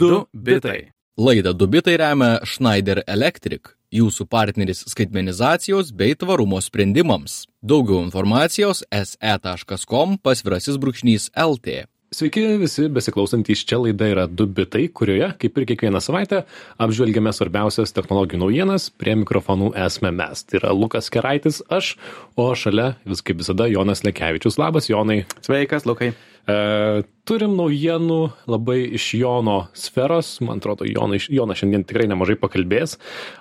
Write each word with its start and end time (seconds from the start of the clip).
Du 0.00 0.24
bitai. 0.32 0.90
Laidą 1.20 1.52
Dubitai 1.52 1.98
remia 2.00 2.38
Schneider 2.48 3.02
Electric, 3.04 3.74
jūsų 3.92 4.24
partneris 4.32 4.80
skaitmenizacijos 4.88 5.90
bei 5.92 6.14
tvarumo 6.16 6.60
sprendimams. 6.64 7.42
Daugiau 7.60 8.00
informacijos 8.06 8.80
se.com 8.88 10.16
pasvirasis 10.24 10.78
brūkšnys 10.80 11.28
LT. 11.36 11.82
Sveiki 12.10 12.46
visi 12.58 12.88
besiklausantys, 12.90 13.60
čia 13.68 13.76
laida 13.78 14.08
yra 14.10 14.24
Du 14.26 14.48
bitai, 14.50 14.88
kurioje, 14.88 15.28
kaip 15.38 15.60
ir 15.60 15.68
kiekvieną 15.68 16.00
savaitę, 16.02 16.40
apžvelgiame 16.80 17.30
svarbiausias 17.36 17.92
technologijų 17.94 18.40
naujienas, 18.40 18.88
prie 18.90 19.14
mikrofonų 19.20 19.74
esame 19.84 20.10
mes. 20.16 20.42
Tai 20.42 20.62
yra 20.62 20.72
Lukas 20.74 21.12
Keraitis, 21.12 21.60
aš, 21.68 21.92
o 22.40 22.48
šalia 22.56 22.94
vis 23.04 23.22
kaip 23.22 23.44
visada 23.44 23.68
Jonas 23.70 24.02
Lekevičius. 24.08 24.58
Labas, 24.58 24.88
Jonai. 24.90 25.20
Sveikas, 25.44 25.86
Lukai. 25.86 26.14
E, 26.50 27.02
turim 27.28 27.54
naujienų 27.58 28.18
labai 28.50 28.78
iš 28.96 29.10
Jono 29.20 29.58
sferos. 29.76 30.32
Man 30.44 30.60
atrodo, 30.62 30.86
Jonas 30.88 31.28
Jona 31.30 31.56
šiandien 31.58 31.84
tikrai 31.86 32.08
nemažai 32.10 32.36
pakalbės. 32.40 32.96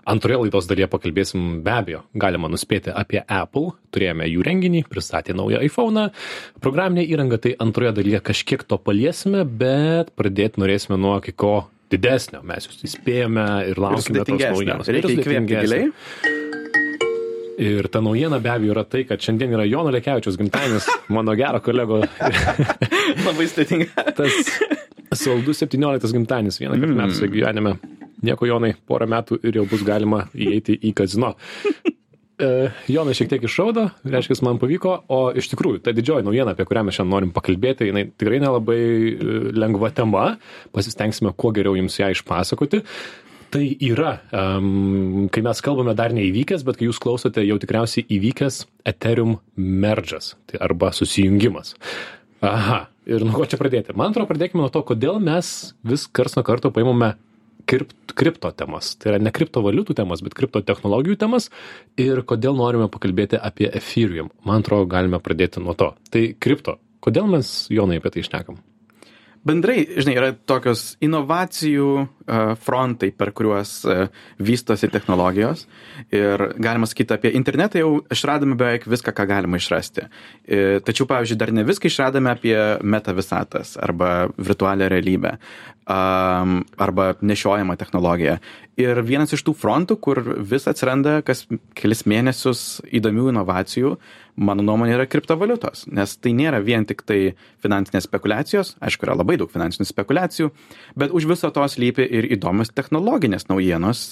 Antroje 0.09 0.43
laidos 0.43 0.69
dalyje 0.69 0.89
pakalbėsim 0.91 1.47
be 1.65 1.73
abejo, 1.73 2.03
galima 2.13 2.51
nuspėti 2.51 2.93
apie 2.93 3.23
Apple. 3.25 3.73
Turėjome 3.95 4.29
jų 4.29 4.45
renginį, 4.45 4.83
pristatė 4.91 5.35
naują 5.37 5.63
iPhone. 5.65 6.09
Programinė 6.63 7.07
įranga 7.09 7.41
tai 7.41 7.55
antroje 7.59 7.95
dalyje 8.01 8.21
kažkiek 8.31 8.65
to 8.69 8.79
paliesime, 8.81 9.45
bet 9.45 10.13
pradėti 10.19 10.61
norėsime 10.61 10.99
nuo 10.99 11.17
kai 11.25 11.33
ko 11.33 11.55
didesnio. 11.89 12.43
Mes 12.45 12.69
jūs 12.69 12.85
įspėjome 12.91 13.47
ir 13.71 13.81
laukime 13.81 14.25
tos 14.27 14.45
naujienos. 14.45 14.93
Reikia 14.93 15.15
įkvėpti 15.17 15.63
giliai. 15.65 16.47
Ir 17.59 17.89
ta 17.91 17.99
naujiena 17.99 18.39
be 18.39 18.51
abejo 18.53 18.71
yra 18.71 18.85
tai, 18.87 19.03
kad 19.07 19.19
šiandien 19.19 19.51
yra 19.57 19.65
Jono 19.67 19.91
Lekevičius 19.91 20.37
gimtadienis, 20.39 20.87
mano 21.15 21.35
gero 21.35 21.59
kolego. 21.63 21.99
Labai 23.27 23.47
stėtinga. 23.51 24.05
Tas 24.15 24.53
saldus 25.19 25.59
17 25.65 26.13
gimtadienis 26.15 26.61
vieną 26.61 26.79
kartą 26.79 26.93
mm. 26.93 27.01
metų 27.03 27.31
gyvenime. 27.35 27.75
Nieko 28.23 28.47
Jonai, 28.47 28.73
porą 28.87 29.07
metų 29.11 29.39
ir 29.47 29.59
jau 29.59 29.65
bus 29.67 29.83
galima 29.87 30.25
įeiti 30.35 30.79
į 30.79 30.95
kazino. 30.97 31.35
E, 32.39 32.69
Jonas 32.87 33.17
šiek 33.19 33.27
tiek 33.33 33.43
iššaudo, 33.43 33.81
reiškia, 34.07 34.37
man 34.47 34.61
pavyko, 34.61 34.93
o 35.11 35.17
iš 35.35 35.49
tikrųjų, 35.51 35.81
ta 35.83 35.91
didžioji 35.91 36.23
naujiena, 36.23 36.53
apie 36.55 36.63
kurią 36.69 36.85
mes 36.87 36.95
šiandien 36.95 37.11
norim 37.11 37.33
pakalbėti, 37.35 37.89
jinai 37.89 38.05
tikrai 38.13 38.39
nelabai 38.39 38.77
e, 38.79 39.33
lengva 39.59 39.89
tema, 39.91 40.21
pasistengsime 40.71 41.33
kuo 41.35 41.51
geriau 41.51 41.75
jums 41.75 41.99
ją 41.99 42.07
išpasakoti 42.15 42.79
tai 43.53 43.65
yra 43.85 44.19
um, 44.31 45.27
kai 45.33 45.43
mes 45.45 45.61
kalbame 45.65 45.95
dar 45.97 46.13
neįvykęs 46.15 46.65
bet 46.67 46.79
kai 46.79 46.89
jūs 46.89 47.01
klausote 47.01 47.43
jau 47.45 47.57
tikriausiai 47.61 48.05
įvykęs 48.17 48.61
ethereum 48.89 49.37
merge'as 49.57 50.35
tai 50.49 50.61
arba 50.65 50.93
susijungimas. 50.95 51.75
Aha 52.45 52.85
ir 53.09 53.25
nuo 53.25 53.35
ko 53.39 53.47
čia 53.49 53.59
pradėti? 53.59 53.95
Man 53.97 54.13
atrodo 54.13 54.29
pradėkime 54.29 54.61
nuo 54.63 54.69
to 54.73 54.83
kodėl 54.85 55.19
mes 55.23 55.73
vis 55.87 56.05
karts 56.07 56.37
nuo 56.37 56.45
karto 56.47 56.71
paimame 56.75 57.15
kript 57.69 58.13
kripto 58.17 58.51
temas. 58.55 58.93
Tai 58.99 59.13
yra 59.13 59.21
ne 59.21 59.33
kriptovaliutų 59.33 59.95
temas 59.97 60.23
bet 60.25 60.37
kripto 60.37 60.61
technologijų 60.65 61.19
temas. 61.21 61.49
Ir 61.99 62.23
kodėl 62.27 62.57
norime 62.57 62.89
pakalbėti 62.91 63.39
apie 63.41 63.69
ethereum? 63.69 64.33
Man 64.45 64.63
atrodo 64.63 64.89
galime 64.89 65.21
pradėti 65.23 65.61
nuo 65.63 65.77
to. 65.77 65.93
Tai 66.13 66.25
kripto. 66.41 66.79
Kodėl 66.99 67.29
mes 67.31 67.69
jonai 67.71 68.01
apie 68.01 68.11
tai 68.15 68.25
šnekam 68.25 68.59
bendrai 69.47 69.83
žinai 69.97 70.15
yra 70.17 70.29
tokios 70.33 70.95
inovacijų 71.03 71.89
frontai 72.61 73.09
per 73.15 73.31
kuriuos 73.35 73.71
vystosi 74.37 74.89
technologijos. 74.91 75.65
Ir 76.13 76.43
galima 76.61 76.89
sakyt 76.89 77.15
apie 77.15 77.31
internetą 77.37 77.81
jau 77.81 77.91
išradome 78.13 78.57
beveik 78.59 78.85
viską 78.89 79.13
ką 79.15 79.25
galima 79.29 79.59
išrasti. 79.59 80.05
E, 80.45 80.79
tačiau 80.85 81.07
pavyzdžiui 81.09 81.39
dar 81.39 81.53
ne 81.55 81.65
viską 81.67 81.89
išradome 81.89 82.31
apie 82.33 82.57
meta 82.83 83.15
visatas 83.17 83.75
arba 83.81 84.29
virtualią 84.37 84.89
realybę 84.91 85.37
arba 85.89 87.13
nešiojamą 87.21 87.73
technologiją 87.77 88.37
ir 88.79 89.01
vienas 89.05 89.33
iš 89.35 89.43
tų 89.47 89.55
frontų 89.59 89.99
kur 90.01 90.21
vis 90.51 90.67
atsiranda 90.69 91.19
kas 91.25 91.45
kelis 91.77 92.05
mėnesius 92.09 92.79
įdomių 92.99 93.29
inovacijų 93.33 93.95
mano 94.39 94.63
nuomone 94.63 94.93
yra 94.95 95.05
kriptovaliutos 95.09 95.85
nes 95.91 96.15
tai 96.23 96.31
nėra 96.37 96.61
vien 96.63 96.85
tiktai 96.87 97.33
finansinės 97.63 98.07
spekuliacijos 98.07 98.75
aišku 98.79 99.07
yra 99.07 99.17
labai 99.19 99.35
daug 99.41 99.51
finansinių 99.51 99.87
spekuliacijų 99.89 100.51
bet 100.99 101.15
už 101.15 101.27
viso 101.29 101.51
to 101.55 101.65
slypi 101.67 102.05
ir 102.07 102.29
įdomios 102.37 102.71
technologinės 102.75 103.49
naujienos 103.51 104.05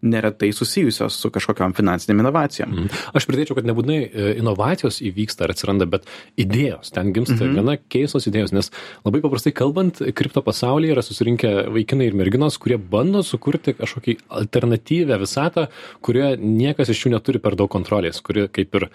neretai 0.00 0.52
susijusios 0.56 1.18
su 1.20 1.30
kažkokiom 1.34 1.74
finansinėm 1.76 2.22
inovacijom 2.22 2.70
mhm. 2.72 3.00
aš 3.18 3.26
pridėčiau 3.28 3.58
kad 3.58 3.66
nebūtinai 3.68 3.98
e, 4.06 4.28
inovacijos 4.40 5.00
įvyksta 5.04 5.44
ar 5.46 5.54
atsiranda 5.54 5.88
bet 5.90 6.06
idėjos 6.40 6.94
ten 6.94 7.10
gimsta 7.16 7.40
mhm. 7.40 7.58
gana 7.58 7.76
keistos 7.92 8.28
idėjos 8.30 8.54
nes 8.56 8.70
labai 9.04 9.22
paprastai 9.24 9.52
kalbant 9.56 10.00
kripto 10.16 10.44
pasaulyje 10.46 10.94
yra 10.94 11.04
susirinkę 11.04 11.52
vaikinai 11.74 12.08
ir 12.08 12.16
merginos 12.22 12.58
kurie 12.62 12.78
bando 12.78 13.24
sukurti 13.26 13.74
kažkokį 13.80 14.16
alternatyvią 14.40 15.20
visatą 15.20 15.68
kurioje 16.04 16.38
niekas 16.40 16.92
iš 16.92 17.06
jų 17.06 17.14
neturi 17.16 17.42
per 17.42 17.58
daug 17.58 17.70
kontrolės 17.72 18.20
kuri 18.24 18.46
kaip 18.52 18.78
ir 18.78 18.88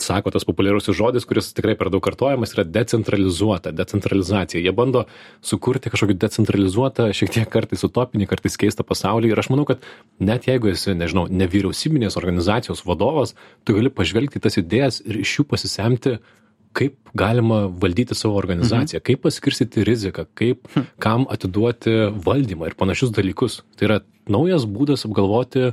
sako 0.00 0.32
tas 0.34 0.44
populiarusis 0.48 0.96
žodis, 0.96 1.26
kuris 1.28 1.52
tikrai 1.54 1.76
per 1.78 1.90
daug 1.92 2.02
kartojamas, 2.04 2.54
yra 2.56 2.64
decentralizuota, 2.66 3.72
decentralizacija. 3.76 4.62
Jie 4.64 4.72
bando 4.76 5.04
sukurti 5.44 5.92
kažkokį 5.92 6.16
decentralizuotą, 6.24 7.10
šiek 7.16 7.34
tiek 7.36 7.50
kartais 7.52 7.84
utopinį, 7.86 8.28
kartais 8.30 8.58
keistą 8.60 8.86
pasaulį. 8.86 9.32
Ir 9.32 9.42
aš 9.42 9.50
manau, 9.52 9.66
kad 9.68 9.84
net 10.18 10.48
jeigu 10.48 10.72
esi, 10.72 10.94
nežinau, 10.98 11.26
nevyriausybinės 11.30 12.18
organizacijos 12.20 12.84
vadovas, 12.88 13.34
tu 13.64 13.76
gali 13.76 13.92
pažvelgti 13.92 14.42
tas 14.42 14.58
idėjas 14.60 15.02
ir 15.04 15.20
iš 15.22 15.38
jų 15.38 15.48
pasisemti 15.52 16.18
kaip 16.74 16.96
galima 17.14 17.64
valdyti 17.80 18.16
savo 18.18 18.38
organizaciją, 18.40 19.00
mhm. 19.00 19.06
kaip 19.08 19.24
paskirstyti 19.26 19.84
riziką, 19.86 20.26
kaip 20.38 20.66
hm. 20.74 20.88
kam 21.02 21.28
atiduoti 21.30 21.94
valdymą 22.26 22.70
ir 22.70 22.78
panašius 22.78 23.14
dalykus. 23.14 23.62
Tai 23.78 23.90
yra 23.90 24.00
naujas 24.30 24.66
būdas 24.66 25.06
apgalvoti 25.06 25.70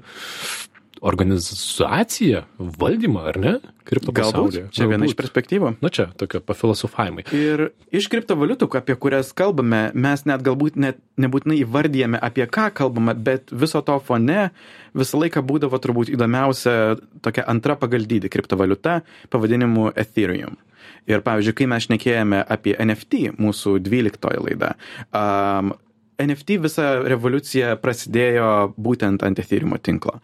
organizaciją, 1.01 2.43
valdymą, 2.59 3.23
ar 3.31 3.37
ne? 3.41 3.53
Kripto 3.89 4.13
pasaulyje. 4.13 4.67
Čia 4.75 4.85
viena 4.85 5.07
iš 5.09 5.15
perspektyvų. 5.17 5.71
Na 5.81 5.89
čia, 5.89 6.05
tokio 6.17 6.43
pafilosofavimai. 6.45 7.25
Ir 7.33 7.71
iš 7.89 8.05
kriptovaliutų, 8.13 8.67
apie 8.77 8.93
kurias 9.01 9.31
kalbame, 9.33 9.87
mes 9.97 10.23
net 10.29 10.45
galbūt 10.45 10.77
net 10.77 11.01
nebūtinai 11.21 11.57
įvardyjame, 11.63 12.21
apie 12.21 12.45
ką 12.45 12.69
kalbame, 12.77 13.17
bet 13.17 13.49
viso 13.49 13.81
to 13.85 13.97
fone 14.05 14.51
visą 14.93 15.23
laiką 15.23 15.41
būdavo 15.41 15.81
turbūt 15.81 16.13
įdomiausia 16.13 16.99
tokia 17.25 17.47
antra 17.49 17.79
pagal 17.81 18.05
dydį 18.05 18.29
kriptovaliuta 18.29 18.99
pavadinimu 19.33 19.89
Ethereum. 19.97 20.59
Ir 21.09 21.23
pavyzdžiui, 21.25 21.55
kai 21.57 21.69
mes 21.71 21.87
šnekėjome 21.87 22.43
apie 22.55 22.75
NFT, 22.77 23.33
mūsų 23.41 23.79
12 23.83 24.37
laida, 24.45 24.75
um, 25.09 25.73
NFT 26.21 26.59
visa 26.61 26.87
revoliucija 27.09 27.75
prasidėjo 27.81 28.73
būtent 28.77 29.23
ant 29.25 29.41
Ethereum 29.41 29.73
tinklo. 29.81 30.19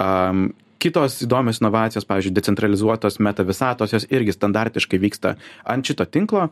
Um, 0.00 0.50
kitos 0.82 1.20
įdomios 1.22 1.60
inovacijos, 1.62 2.06
pavyzdžiui, 2.08 2.34
decentralizuotos 2.34 3.20
meta 3.22 3.44
visatos, 3.46 3.92
jos 3.94 4.08
irgi 4.10 4.34
standartiškai 4.34 4.98
vyksta 5.02 5.36
ant 5.68 5.86
šito 5.86 6.06
tinklo 6.10 6.48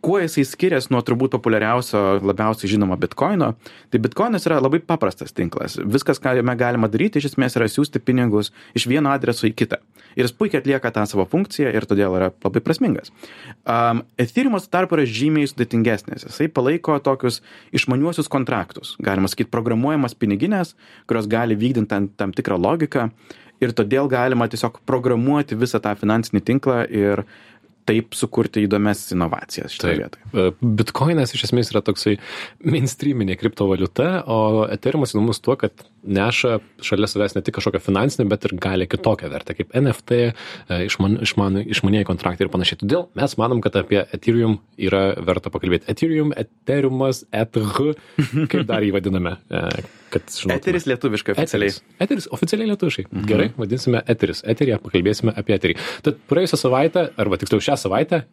kuo 0.00 0.18
jisai 0.22 0.44
skiriasi 0.46 0.92
nuo 0.94 1.02
turbūt 1.04 1.34
populiariausio 1.34 2.02
labiausiai 2.22 2.70
žinomo 2.70 2.96
bitkoino 3.00 3.52
tai 3.90 4.00
bitkoinas 4.02 4.46
yra 4.46 4.60
labai 4.62 4.80
paprastas 4.84 5.34
tinklas. 5.34 5.78
Viskas 5.82 6.22
ką 6.22 6.36
jame 6.38 6.54
galima 6.58 6.90
daryti 6.90 7.20
iš 7.20 7.32
esmės 7.32 7.58
yra 7.58 7.68
siųsti 7.70 8.02
pinigus 8.02 8.52
iš 8.78 8.88
vieno 8.90 9.12
adreso 9.14 9.48
į 9.48 9.54
kitą. 9.58 9.80
Ir 10.16 10.26
jis 10.26 10.34
puikiai 10.34 10.62
atlieka 10.62 10.90
tą 10.94 11.04
savo 11.06 11.26
funkciją 11.28 11.70
ir 11.74 11.86
todėl 11.86 12.16
yra 12.18 12.30
labai 12.44 12.62
prasmingas. 12.64 13.12
Um, 13.66 14.02
ethereum 14.18 14.56
tarpu 14.70 14.98
yra 14.98 15.06
žymiai 15.06 15.50
sudėtingesnis 15.50 16.26
jisai 16.26 16.48
palaiko 16.50 16.98
tokius 17.02 17.42
išmaniuosius 17.76 18.30
kontraktus. 18.32 18.96
Galima 19.02 19.30
sakyt 19.30 19.50
programuojamas 19.54 20.16
pinigines 20.18 20.74
kurios 21.06 21.28
gali 21.28 21.56
vykdyt 21.58 21.88
tam, 21.88 22.08
tam 22.08 22.32
tikrą 22.32 22.58
logiką. 22.60 23.10
Ir 23.58 23.72
todėl 23.74 24.06
galima 24.06 24.46
tiesiog 24.46 24.76
programuoti 24.86 25.56
visą 25.58 25.80
tą 25.82 25.96
finansinį 25.98 26.42
tinklą 26.46 26.84
ir 26.94 27.24
taip 27.88 28.16
sukurti 28.16 28.64
įdomias 28.66 29.06
inovacijas 29.14 29.74
šitoje 29.74 29.96
vietoje. 30.02 30.26
E, 30.32 30.50
Bitcoinas 30.78 31.32
iš 31.36 31.46
esmės 31.48 31.72
yra 31.72 31.82
toksai 31.84 32.16
mainstreaminė 32.64 33.38
kriptovaliuta, 33.40 34.08
o 34.28 34.38
Ethereumas 34.68 35.14
įdomus 35.14 35.40
tuo, 35.44 35.56
kad 35.60 35.86
neša 36.04 36.58
šalia 36.84 37.08
savęs 37.10 37.36
ne 37.36 37.42
tik 37.44 37.56
kažkokią 37.58 37.80
finansinę, 37.82 38.28
bet 38.30 38.46
ir 38.48 38.56
gali 38.60 38.88
kitokią 38.90 39.30
vertę, 39.32 39.56
kaip 39.58 39.74
NFT, 39.80 40.20
e, 40.20 40.80
išman, 40.88 41.18
išman, 41.26 41.62
išmanieji 41.64 42.08
kontraktai 42.08 42.46
ir 42.46 42.52
panašiai. 42.52 42.82
Todėl 42.84 43.08
mes 43.18 43.36
manom, 43.40 43.62
kad 43.64 43.78
apie 43.80 44.02
Ethereum 44.04 44.58
yra 44.76 45.04
verta 45.24 45.52
pakalbėti. 45.54 45.88
Ethereum, 45.92 46.34
Ethereumas, 46.36 47.24
ETH, 47.32 47.56
kaip 48.52 48.68
dar 48.68 48.84
jį 48.84 48.94
vadiname. 48.98 49.38
E, 50.08 50.12
kad 50.16 50.32
žinotume. 50.32 50.58
Eteris 50.58 50.88
lietuviškai 50.88 51.36
oficialiai. 51.36 51.74
Eteris, 51.74 52.00
eteris 52.00 52.28
oficialiai 52.32 52.72
lietuviškai. 52.72 53.06
Mhm. 53.10 53.28
Gerai, 53.28 53.48
vadinsime 53.56 54.02
Eteris. 54.08 54.42
Eterija 54.48 54.80
pakalbėsime 54.82 55.34
apie 55.36 55.56
Eterį. 55.56 55.78
Tad 56.06 56.20
praėjusią 56.30 56.60
savaitę, 56.64 57.08
arba 57.20 57.40
tiksliau 57.40 57.62
šią 57.68 57.78
savaitę, 57.84 58.24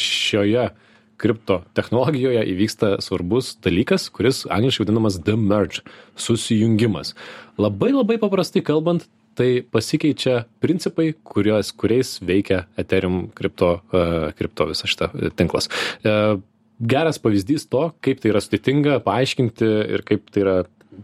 šioje 0.00 0.70
kripto 1.16 1.62
technologijoje 1.76 2.42
įvyksta 2.52 2.96
svarbus 3.04 3.54
dalykas, 3.64 4.10
kuris 4.12 4.44
angliškai 4.52 4.84
vadinamas 4.84 5.20
the 5.24 5.36
merge- 5.36 5.80
susijungimas. 6.26 7.14
Labai 7.58 7.92
labai 7.92 8.18
paprastai 8.20 8.62
kalbant, 8.62 9.06
tai 9.36 9.62
pasikeičia 9.62 10.44
principai, 10.60 11.14
kurios, 11.24 11.72
kuriais 11.72 12.20
veikia 12.20 12.66
Ethereum 12.76 13.30
kripto, 13.34 13.80
uh, 13.92 14.32
kripto 14.32 14.66
visą 14.68 14.88
šitą 14.88 15.10
tinklas. 15.36 15.68
Uh, 16.04 16.40
geras 16.80 17.18
pavyzdys 17.18 17.68
to, 17.68 17.92
kaip 18.04 18.20
tai 18.20 18.32
yra 18.32 18.40
sudėtinga 18.40 19.00
paaiškinti 19.04 19.68
ir 19.96 20.04
kaip 20.08 20.30
tai 20.32 20.42
yra 20.44 20.56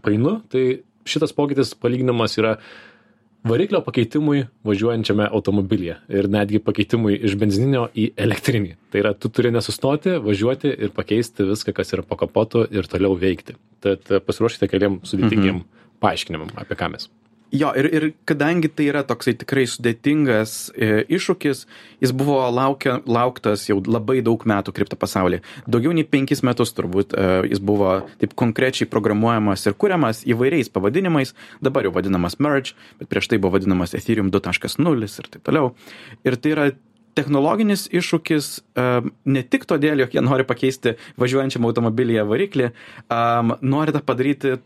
painu, 0.03 0.39
tai 0.51 0.83
šitas 1.09 1.35
pokytis 1.35 1.73
palyginamas 1.75 2.37
yra 2.39 2.57
variklio 3.47 3.81
pakeitimui 3.83 4.45
važiuojančiame 4.63 5.27
automobilyje 5.35 5.97
ir 6.15 6.29
netgi 6.31 6.61
pakeitimui 6.63 7.17
iš 7.27 7.35
benzininio 7.39 7.89
į 7.91 8.09
elektrinį. 8.25 8.77
Tai 8.91 9.01
yra, 9.03 9.11
tu 9.13 9.31
turi 9.33 9.51
nesustoti, 9.51 10.15
važiuoti 10.23 10.71
ir 10.71 10.93
pakeisti 10.95 11.47
viską, 11.49 11.75
kas 11.75 11.91
yra 11.95 12.05
po 12.07 12.17
kapotu 12.19 12.63
ir 12.71 12.87
toliau 12.89 13.17
veikti. 13.19 13.57
Tad 13.83 14.07
pasiruošite 14.27 14.71
keliam 14.71 15.01
sudėtingiem 15.03 15.57
mhm. 15.59 15.83
paaiškinimam, 16.03 16.55
apie 16.63 16.79
ką 16.79 16.93
mes. 16.95 17.09
Jo, 17.53 17.69
ir, 17.77 17.85
ir 17.93 18.05
kadangi 18.25 18.69
tai 18.73 18.87
yra 18.89 19.03
toksai 19.05 19.35
tikrai 19.37 19.67
sudėtingas 19.69 20.71
e, 20.73 21.03
iššūkis, 21.13 21.59
jis 22.01 22.13
buvo 22.17 22.39
laukia, 22.49 22.95
lauktas 23.05 23.67
jau 23.67 23.77
labai 23.85 24.23
daug 24.25 24.41
metų 24.49 24.73
kripto 24.73 24.97
pasaulyje. 24.97 25.43
Daugiau 25.69 25.93
nei 25.93 26.07
penkis 26.07 26.41
metus 26.41 26.73
turbūt 26.73 27.13
e, 27.13 27.27
jis 27.51 27.61
buvo 27.61 27.99
taip 28.23 28.33
konkrečiai 28.41 28.89
programuojamas 28.89 29.67
ir 29.69 29.77
kuriamas 29.77 30.23
įvairiais 30.25 30.73
pavadinimais, 30.73 31.35
dabar 31.61 31.85
jau 31.85 31.93
vadinamas 31.93 32.39
Merge, 32.41 32.73
bet 32.97 33.11
prieš 33.13 33.29
tai 33.29 33.37
buvo 33.37 33.59
vadinamas 33.59 33.93
Ethereum 33.93 34.33
2.0 34.33 35.05
ir 35.05 35.29
taip 35.35 35.45
toliau. 35.45 35.75
Ir 36.25 36.41
tai 36.41 36.55
yra 36.55 36.67
technologinis 37.13 37.85
iššūkis 37.93 38.47
um, 38.81 39.13
ne 39.29 39.43
tik 39.45 39.67
todėl, 39.69 40.01
jog 40.01 40.15
jie 40.15 40.23
nori 40.25 40.45
pakeisti 40.49 40.95
važiuojančiam 41.21 41.65
automobilyje 41.69 42.25
variklį, 42.29 42.69
um, 43.13 43.53
nori 43.61 43.93
tą 43.93 44.01
padaryti 44.05 44.57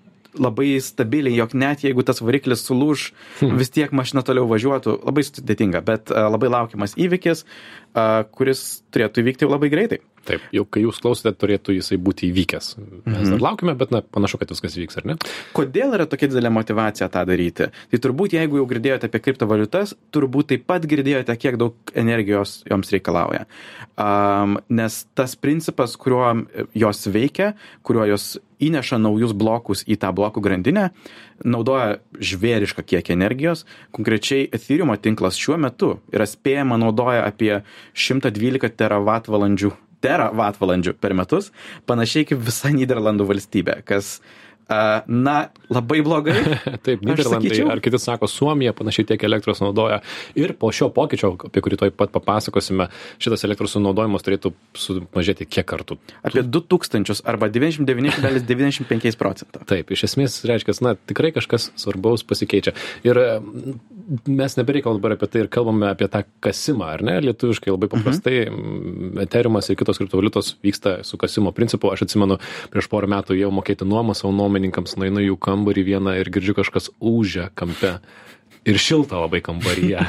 labai 0.41 0.75
stabiliai, 0.83 1.37
jog 1.37 1.55
net 1.57 1.85
jeigu 1.85 2.05
tas 2.07 2.21
variklis 2.23 2.65
sulūž, 2.67 3.09
hmm. 3.41 3.57
vis 3.61 3.73
tiek 3.73 3.93
mašina 3.95 4.23
toliau 4.27 4.49
važiuotų. 4.49 4.99
Labai 5.07 5.25
sudėtinga, 5.27 5.83
bet 5.87 6.13
uh, 6.13 6.27
labai 6.31 6.51
laukiamas 6.53 6.97
įvykis, 6.99 7.45
uh, 7.47 8.21
kuris 8.35 8.67
turėtų 8.93 9.25
įvykti 9.25 9.49
labai 9.49 9.71
greitai. 9.73 10.01
Taip, 10.27 10.43
jau 10.51 10.65
kai 10.67 10.81
jūs 10.83 10.99
klausote, 10.99 11.31
turėtų 11.39 11.77
jisai 11.77 11.97
būti 12.03 12.27
įvykęs. 12.27 12.69
Mes 12.79 13.05
mhm. 13.05 13.29
dar 13.31 13.43
laukime, 13.45 13.75
bet 13.79 13.93
na, 13.95 14.01
panašu, 14.03 14.39
kad 14.41 14.51
viskas 14.51 14.75
vyks, 14.75 14.99
ar 14.99 15.07
ne? 15.07 15.15
Kodėl 15.55 15.95
yra 15.95 16.07
tokia 16.09 16.27
didelė 16.31 16.51
motivacija 16.51 17.07
tą 17.13 17.23
daryti? 17.29 17.69
Tai 17.91 17.99
turbūt, 18.03 18.35
jeigu 18.35 18.59
jau 18.59 18.65
girdėjote 18.67 19.07
apie 19.07 19.21
kriptovaliutas, 19.23 19.95
turbūt 20.15 20.51
taip 20.51 20.65
pat 20.67 20.87
girdėjote, 20.89 21.37
kiek 21.39 21.59
daug 21.61 21.93
energijos 21.95 22.59
joms 22.67 22.91
reikalauja. 22.95 23.45
Um, 23.95 24.59
nes 24.67 24.99
tas 25.17 25.37
principas, 25.39 25.95
kuriuo 25.99 26.33
jos 26.75 27.07
veikia, 27.13 27.53
kuriuo 27.87 28.09
jos 28.11 28.33
įneša 28.63 28.99
naujus 29.01 29.33
blokus 29.37 29.83
į 29.87 29.99
tą 30.01 30.11
blokų 30.15 30.43
grandinę, 30.43 30.89
naudoja 31.45 31.99
žvėrišką 32.17 32.85
kiekį 32.85 33.15
energijos. 33.15 33.65
Konkrečiai 33.95 34.47
Ethereum 34.51 34.93
tinklas 35.01 35.39
šiuo 35.39 35.59
metu 35.61 35.97
yra 36.13 36.27
spėjama 36.29 36.79
naudoja 36.81 37.25
apie 37.27 37.61
112 37.93 38.73
teravatvalandžių 38.77 39.75
teravatvalandžių 40.03 40.93
per 41.01 41.15
metus, 41.17 41.49
panašiai 41.89 42.27
kaip 42.29 42.43
visa 42.45 42.69
Niderlandų 42.69 43.25
valstybė, 43.31 43.79
kas 43.87 44.19
Na, 45.07 45.35
labai 45.71 46.01
blogai. 46.03 46.35
Taip, 46.85 47.03
Niderlandai 47.07 47.61
ar 47.71 47.79
kiti 47.83 47.99
sako, 48.01 48.27
Suomija 48.27 48.73
panašiai 48.75 49.07
tiek 49.13 49.23
elektros 49.23 49.61
naudoja. 49.63 50.01
Ir 50.35 50.51
po 50.59 50.73
šio 50.75 50.89
pokyčio, 50.95 51.31
apie 51.47 51.63
kurį 51.63 51.79
toj 51.79 51.93
pat 51.95 52.11
papasakosime, 52.11 52.89
šitas 53.23 53.45
elektros 53.47 53.77
sunaudojimas 53.77 54.25
turėtų 54.27 54.51
sumažėti 54.75 55.47
kiek 55.47 55.67
kartų? 55.71 55.95
Apie 56.27 56.43
2000 56.43 57.23
arba 57.27 57.47
99,95 57.53 59.19
procento. 59.19 59.63
Taip, 59.71 59.93
iš 59.95 60.03
esmės 60.09 60.41
reiškia, 60.47 60.75
na, 60.83 60.97
tikrai 60.99 61.31
kažkas 61.35 61.69
svarbaus 61.79 62.27
pasikeičia. 62.27 62.75
Ir 63.07 63.21
mes 64.27 64.59
nebereikalbam 64.59 64.99
dabar 64.99 65.15
apie 65.15 65.31
tai 65.31 65.45
ir 65.45 65.51
kalbame 65.51 65.93
apie 65.93 66.11
tą 66.11 66.25
kasimą, 66.43 66.91
ar 66.97 67.05
ne? 67.07 67.17
Lietuviškai 67.23 67.71
labai 67.71 67.87
paprastai 67.91 68.35
mhm. 68.49 69.23
Eteriumas 69.23 69.71
ir 69.71 69.79
kitos 69.79 69.99
kriptovaliutos 70.01 70.53
vyksta 70.63 70.97
su 71.07 71.19
kasimo 71.19 71.55
principu. 71.55 71.91
Aš 71.95 72.03
atsimenu, 72.07 72.39
prieš 72.73 72.91
porą 72.91 73.07
metų 73.15 73.39
jau 73.39 73.51
mokėti 73.55 73.87
nuomą 73.87 74.15
savo 74.17 74.35
nuomą 74.35 74.56
nuomininkams 74.57 74.97
nueinu 74.97 75.21
į 75.21 75.27
jų 75.31 75.37
kambarį 75.45 75.83
vieną 75.93 76.15
ir 76.17 76.29
girdžiu 76.33 76.55
kažkas 76.57 76.89
ūžia 76.99 77.49
kampe 77.53 77.99
ir 78.67 78.79
šilta 78.81 79.19
labai 79.21 79.39
kambaryje. 79.45 80.03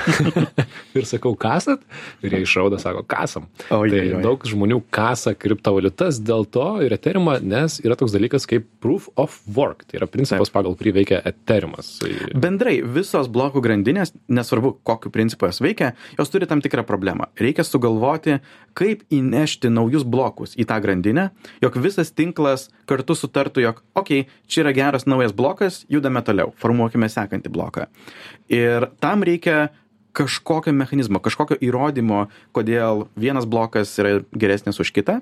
ir 0.98 1.06
sakau, 1.08 1.34
kasat? 1.38 1.84
Ir 2.24 2.34
jie 2.34 2.42
išrauda, 2.44 2.80
sako, 2.82 3.04
kasam. 3.08 3.46
O, 3.68 3.84
tai 3.84 4.00
jai, 4.00 4.06
jai. 4.10 4.22
daug 4.24 4.42
žmonių 4.48 4.80
kasa 4.94 5.34
kriptovaliutas 5.38 6.20
dėl 6.24 6.46
to 6.50 6.66
ir 6.84 6.94
eterimą, 6.96 7.38
nes 7.44 7.78
yra 7.84 7.96
toks 7.98 8.14
dalykas 8.14 8.48
kaip 8.50 8.66
proof 8.82 9.08
of 9.20 9.38
work. 9.54 9.86
Tai 9.88 10.00
yra 10.00 10.10
principas, 10.10 10.50
Taip. 10.50 10.56
pagal 10.58 10.76
kurį 10.78 10.94
veikia 11.00 11.22
eterimas. 11.28 11.94
Bendrai, 12.34 12.78
visos 12.82 13.30
blokų 13.32 13.62
grandinės, 13.64 14.14
nesvarbu, 14.26 14.74
kokiu 14.86 15.12
principu 15.14 15.50
jos 15.50 15.62
veikia, 15.64 15.92
jos 16.18 16.34
turi 16.34 16.48
tam 16.50 16.62
tikrą 16.64 16.84
problemą. 16.88 17.30
Reikia 17.38 17.66
sugalvoti, 17.66 18.40
kaip 18.78 19.04
įnešti 19.14 19.70
naujus 19.72 20.06
blokus 20.06 20.56
į 20.58 20.66
tą 20.68 20.78
grandinę, 20.82 21.28
jog 21.62 21.78
visas 21.82 22.10
tinklas 22.14 22.68
kartu 22.88 23.16
sutartų, 23.18 23.62
jog, 23.64 23.82
okei, 23.98 24.24
okay, 24.24 24.46
čia 24.50 24.62
yra 24.64 24.74
geras 24.76 25.06
naujas 25.08 25.34
blokas, 25.36 25.82
judame 25.92 26.22
toliau, 26.26 26.52
formuokime 26.58 27.10
sekantį 27.12 27.52
bloką. 27.52 27.88
Ir 28.52 28.88
tam 29.02 29.22
reikia 29.26 29.68
kažkokio 30.18 30.72
mechanizmo, 30.74 31.20
kažkokio 31.22 31.58
įrodymo, 31.62 32.26
kodėl 32.56 33.06
vienas 33.18 33.46
blokas 33.46 33.92
yra 34.00 34.18
geresnis 34.32 34.80
už 34.82 34.90
kitą. 34.96 35.20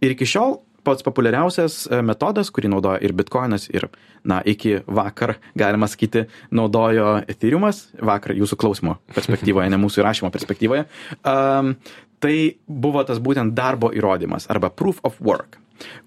Ir 0.00 0.14
iki 0.14 0.28
šiol 0.28 0.60
pats 0.86 1.04
populiariausias 1.04 1.82
e, 1.90 2.00
metodas, 2.06 2.52
kurį 2.54 2.70
naudoja 2.72 3.02
ir 3.04 3.12
Bitcoinas, 3.16 3.66
ir, 3.72 3.88
na, 4.24 4.40
iki 4.46 4.78
vakar, 4.86 5.36
galima 5.58 5.88
sakyti, 5.90 6.24
naudojo 6.54 7.18
Ethereumas, 7.28 7.88
vakar 8.00 8.36
jūsų 8.38 8.58
klausimo 8.60 8.98
perspektyvoje, 9.16 9.68
ne 9.72 9.80
mūsų 9.82 10.02
įrašymo 10.02 10.32
perspektyvoje, 10.34 10.86
um, 11.28 11.74
tai 12.22 12.36
buvo 12.66 13.04
tas 13.06 13.20
būtent 13.22 13.56
darbo 13.58 13.92
įrodymas 13.94 14.48
arba 14.52 14.70
proof 14.72 15.02
of 15.06 15.18
work, 15.20 15.58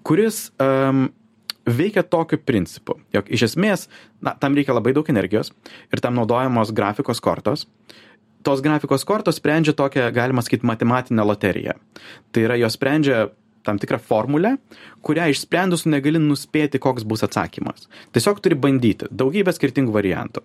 kuris 0.08 0.48
um, 0.58 1.10
veikia 1.66 2.02
tokiu 2.02 2.38
principu, 2.38 2.98
jog 3.14 3.28
iš 3.32 3.46
esmės, 3.50 3.86
na, 4.22 4.34
tam 4.38 4.56
reikia 4.58 4.74
labai 4.74 4.94
daug 4.96 5.08
energijos 5.12 5.52
ir 5.92 6.02
tam 6.02 6.16
naudojamos 6.18 6.72
grafikos 6.74 7.22
kortos. 7.22 7.66
Tos 8.42 8.62
grafikos 8.62 9.04
kortos 9.06 9.38
sprendžia 9.38 9.74
tokią, 9.78 10.08
galima 10.14 10.42
sakyti, 10.42 10.66
matematinę 10.66 11.22
loteriją. 11.22 11.76
Tai 12.34 12.42
yra, 12.42 12.56
jos 12.58 12.74
sprendžia 12.74 13.28
tam 13.62 13.78
tikrą 13.78 14.00
formulę, 14.02 14.56
kurią 15.06 15.28
išsprendus 15.30 15.84
negali 15.86 16.18
nuspėti, 16.18 16.80
koks 16.82 17.04
bus 17.06 17.22
atsakymas. 17.22 17.86
Tiesiog 18.14 18.40
turi 18.42 18.58
bandyti 18.58 19.06
daugybę 19.14 19.54
skirtingų 19.54 19.94
variantų. 19.94 20.42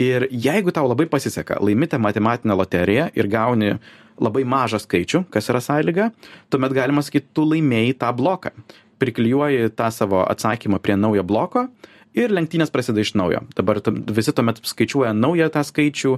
Ir 0.00 0.24
jeigu 0.30 0.72
tau 0.72 0.88
labai 0.88 1.04
pasiseka, 1.10 1.60
laimite 1.60 2.00
matematinę 2.00 2.56
loteriją 2.56 3.10
ir 3.12 3.28
gauni 3.28 3.74
labai 4.16 4.44
mažą 4.48 4.80
skaičių, 4.80 5.24
kas 5.34 5.50
yra 5.50 5.60
sąlyga, 5.60 6.08
tuomet 6.48 6.72
galima 6.72 7.02
sakyti, 7.04 7.28
tu 7.34 7.44
laimėjai 7.50 7.98
tą 8.00 8.12
bloką 8.16 8.54
priklijuoji 8.98 9.72
tą 9.76 9.90
savo 9.94 10.22
atsakymą 10.28 10.80
prie 10.82 10.96
naujo 10.96 11.24
bloko 11.26 11.68
ir 12.14 12.32
lenktynės 12.34 12.72
prasideda 12.74 13.04
iš 13.04 13.14
naujo. 13.18 13.42
Dabar 13.58 13.80
visi 14.14 14.32
tuomet 14.32 14.62
skaičiuoja 14.62 15.12
naują 15.16 15.50
tą 15.52 15.64
skaičių 15.66 16.16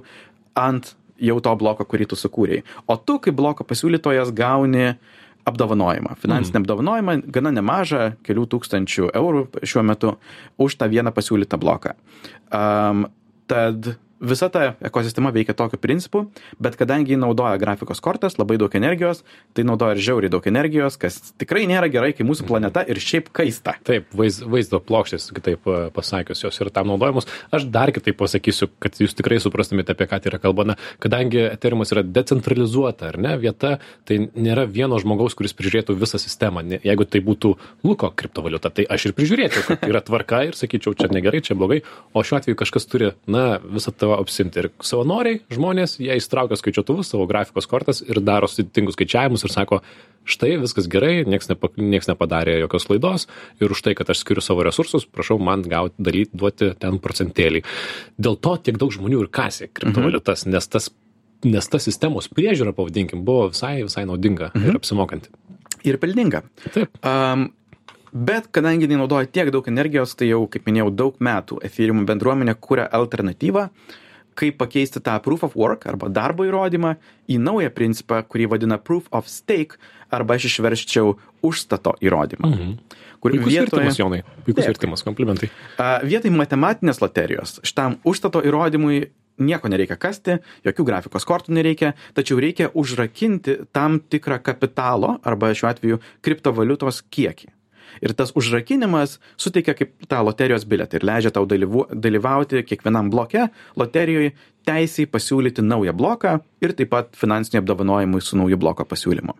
ant 0.60 0.94
jau 1.16 1.38
to 1.40 1.52
bloko, 1.56 1.86
kurį 1.88 2.10
tu 2.12 2.18
sukūrėjai. 2.20 2.64
O 2.88 2.96
tu 3.00 3.18
kaip 3.22 3.36
bloko 3.36 3.64
pasiūlytojas 3.64 4.32
gauni 4.36 4.94
apdovanojimą, 5.46 6.16
finansinį 6.20 6.58
mm. 6.58 6.64
apdovanojimą, 6.64 7.14
gana 7.32 7.52
nemažą, 7.54 8.06
kelių 8.26 8.48
tūkstančių 8.50 9.12
eurų 9.14 9.44
šiuo 9.62 9.84
metu 9.86 10.16
už 10.58 10.76
tą 10.80 10.88
vieną 10.90 11.12
pasiūlytą 11.14 11.60
bloką. 11.62 11.94
Um, 12.50 13.06
tad 13.46 13.94
visa 14.20 14.48
ta 14.48 14.74
ekosistema 14.84 15.30
veikia 15.34 15.54
tokiu 15.56 15.78
principu, 15.80 16.24
bet 16.62 16.76
kadangi 16.78 17.12
ji 17.14 17.18
naudoja 17.20 17.58
grafikos 17.60 18.00
kortas, 18.00 18.38
labai 18.40 18.56
daug 18.60 18.72
energijos, 18.76 19.22
tai 19.56 19.64
naudoja 19.68 19.96
ir 19.96 20.02
žiauriai 20.06 20.32
daug 20.32 20.46
energijos, 20.48 20.96
kas 21.00 21.18
tikrai 21.40 21.66
nėra 21.68 21.90
gerai, 21.92 22.12
kai 22.16 22.26
mūsų 22.26 22.46
planeta 22.48 22.84
ir 22.88 23.00
šiaip 23.02 23.28
kaista. 23.36 23.76
Taip, 23.86 24.08
vaiz, 24.16 24.40
vaizdo 24.40 24.80
plokštės, 24.80 25.28
kitaip 25.36 25.68
e, 25.68 25.78
pasakius, 25.96 26.44
jos 26.46 26.60
yra 26.64 26.72
tam 26.72 26.88
naudojamos. 26.92 27.28
Aš 27.54 27.68
dar 27.72 27.92
kitaip 27.94 28.18
pasakysiu, 28.20 28.70
kad 28.82 28.96
jūs 29.00 29.16
tikrai 29.18 29.38
suprastumėte, 29.42 29.92
apie 29.92 30.08
ką 30.08 30.20
tai 30.22 30.32
yra 30.32 30.40
kalbana. 30.42 30.78
Kadangi 31.02 31.42
Ethereum 31.50 31.84
yra 31.84 32.04
decentralizuota, 32.06 33.12
ar 33.12 33.20
ne, 33.20 33.36
vieta, 33.40 33.76
tai 34.08 34.22
nėra 34.32 34.64
vieno 34.70 34.98
žmogaus, 35.02 35.36
kuris 35.36 35.54
prižiūrėtų 35.56 35.98
visą 36.00 36.20
sistemą. 36.22 36.64
Jeigu 36.84 37.06
tai 37.08 37.20
būtų 37.24 37.52
Luko 37.86 38.10
kriptovaliuta, 38.16 38.72
tai 38.72 38.86
aš 38.88 39.10
ir 39.10 39.16
prižiūrėčiau, 39.18 39.66
kad 39.68 39.86
yra 39.90 40.00
tvarka 40.04 40.42
ir 40.48 40.56
sakyčiau, 40.58 40.96
čia 40.96 41.10
negerai, 41.12 41.42
čia 41.44 41.56
blogai, 41.58 41.82
o 42.16 42.24
šiuo 42.24 42.40
atveju 42.40 42.58
kažkas 42.58 42.88
turi, 42.90 43.12
na, 43.30 43.58
visą 43.60 43.92
tą 43.92 44.05
tuo 44.06 44.16
apsimti. 44.16 44.62
Ir 44.62 44.68
savanoriai, 44.84 45.40
žmonės, 45.52 45.98
jie 46.02 46.14
įstraukia 46.16 46.58
skaičiuotuvus, 46.60 47.10
savo 47.12 47.26
grafikos 47.30 47.68
kortas 47.70 48.02
ir 48.06 48.20
daro 48.24 48.48
sudėtingus 48.50 48.96
skaičiavimus 48.96 49.46
ir 49.46 49.54
sako, 49.54 49.80
štai 50.26 50.56
viskas 50.62 50.88
gerai, 50.90 51.24
nieks, 51.28 51.50
nepa, 51.50 51.70
nieks 51.78 52.10
nepadarė 52.10 52.58
jokios 52.62 52.86
klaidos 52.88 53.26
ir 53.62 53.72
už 53.74 53.82
tai, 53.86 53.96
kad 53.98 54.10
aš 54.12 54.22
skiriu 54.22 54.44
savo 54.44 54.66
resursus, 54.66 55.06
prašau 55.06 55.38
man 55.42 55.64
gauti, 55.66 55.98
daryti, 56.02 56.34
duoti 56.38 56.72
ten 56.82 57.00
procentėlį. 57.02 57.64
Dėl 58.18 58.38
to 58.42 58.56
tiek 58.68 58.78
daug 58.80 58.94
žmonių 58.94 59.26
ir 59.26 59.32
kasė 59.34 59.70
kriptovaliutas, 59.72 60.46
mhm. 60.46 60.56
nes 60.56 60.72
tas 60.72 60.90
nes 61.46 61.68
ta 61.68 61.78
sistemos 61.82 62.30
priežiūra, 62.32 62.72
pavadinkim, 62.74 63.20
buvo 63.26 63.50
visai, 63.52 63.82
visai 63.84 64.06
naudinga 64.08 64.50
mhm. 64.54 64.70
ir 64.70 64.80
apsimokanti. 64.80 65.30
Ir 65.86 66.00
pelninga. 66.02 66.42
Taip. 66.74 66.96
Um, 67.06 67.50
Bet 68.16 68.48
kadangi 68.54 68.86
jinai 68.86 69.02
naudoja 69.02 69.28
tiek 69.28 69.50
daug 69.52 69.66
energijos, 69.68 70.14
tai 70.16 70.30
jau, 70.30 70.46
kaip 70.48 70.64
minėjau, 70.68 70.88
daug 70.94 71.16
metų 71.20 71.58
Ethereum 71.66 72.06
bendruomenė 72.08 72.54
kūrė 72.64 72.86
alternatyvą, 72.96 73.66
kaip 74.36 74.56
pakeisti 74.60 75.02
tą 75.04 75.16
proof 75.24 75.44
of 75.44 75.56
work 75.58 75.84
arba 75.90 76.08
darbo 76.12 76.46
įrodymą 76.48 76.94
į 77.28 77.36
naują 77.42 77.72
principą, 77.76 78.22
kurį 78.24 78.48
vadina 78.54 78.78
proof 78.80 79.10
of 79.12 79.28
stake 79.28 79.76
arba 80.12 80.36
aš 80.36 80.48
išverščiau 80.48 81.12
užstato 81.44 81.96
įrodymą. 82.04 82.52
Mhm. 82.52 82.72
Kur 83.20 83.32
Puikus 83.34 83.52
vietoje... 83.52 83.66
vertimas, 83.66 83.98
Jonai. 84.00 84.22
Taip. 84.46 84.62
vertimas, 84.62 85.04
komplimentai. 85.04 85.50
Vietoj 86.04 86.32
matematinės 86.36 87.00
loterijos 87.02 87.58
šitam 87.64 87.98
užstato 88.06 88.44
įrodymui 88.44 89.06
nieko 89.44 89.68
nereikia 89.72 89.98
kasti, 90.00 90.38
jokių 90.64 90.86
grafikos 90.88 91.28
kortų 91.28 91.52
nereikia, 91.56 91.92
tačiau 92.16 92.40
reikia 92.40 92.70
užrakinti 92.72 93.58
tam 93.76 94.00
tikrą 94.00 94.40
kapitalo 94.44 95.18
arba 95.26 95.52
šiuo 95.52 95.72
atveju 95.72 96.00
kriptovaliutos 96.24 97.02
kiekį 97.12 97.55
ir 98.02 98.14
tas 98.16 98.32
užrakinimas 98.36 99.18
suteikia 99.36 99.76
kaip 99.78 99.94
tą 100.10 100.22
loterijos 100.26 100.66
bilietą 100.68 100.98
ir 100.98 101.06
leidžia 101.06 101.32
tau 101.34 101.46
dalyvu, 101.48 101.86
dalyvauti 101.92 102.64
kiekvienam 102.66 103.10
bloke 103.10 103.48
loterijoje 103.76 104.34
teisiai 104.66 105.06
pasiūlyti 105.10 105.62
naują 105.62 105.94
bloką 105.96 106.38
ir 106.64 106.74
taip 106.76 106.90
pat 106.90 107.12
finansiniai 107.16 107.62
apdovanojimui 107.62 108.22
su 108.22 108.38
nauju 108.38 108.58
bloko 108.58 108.84
pasiūlymu. 108.88 109.36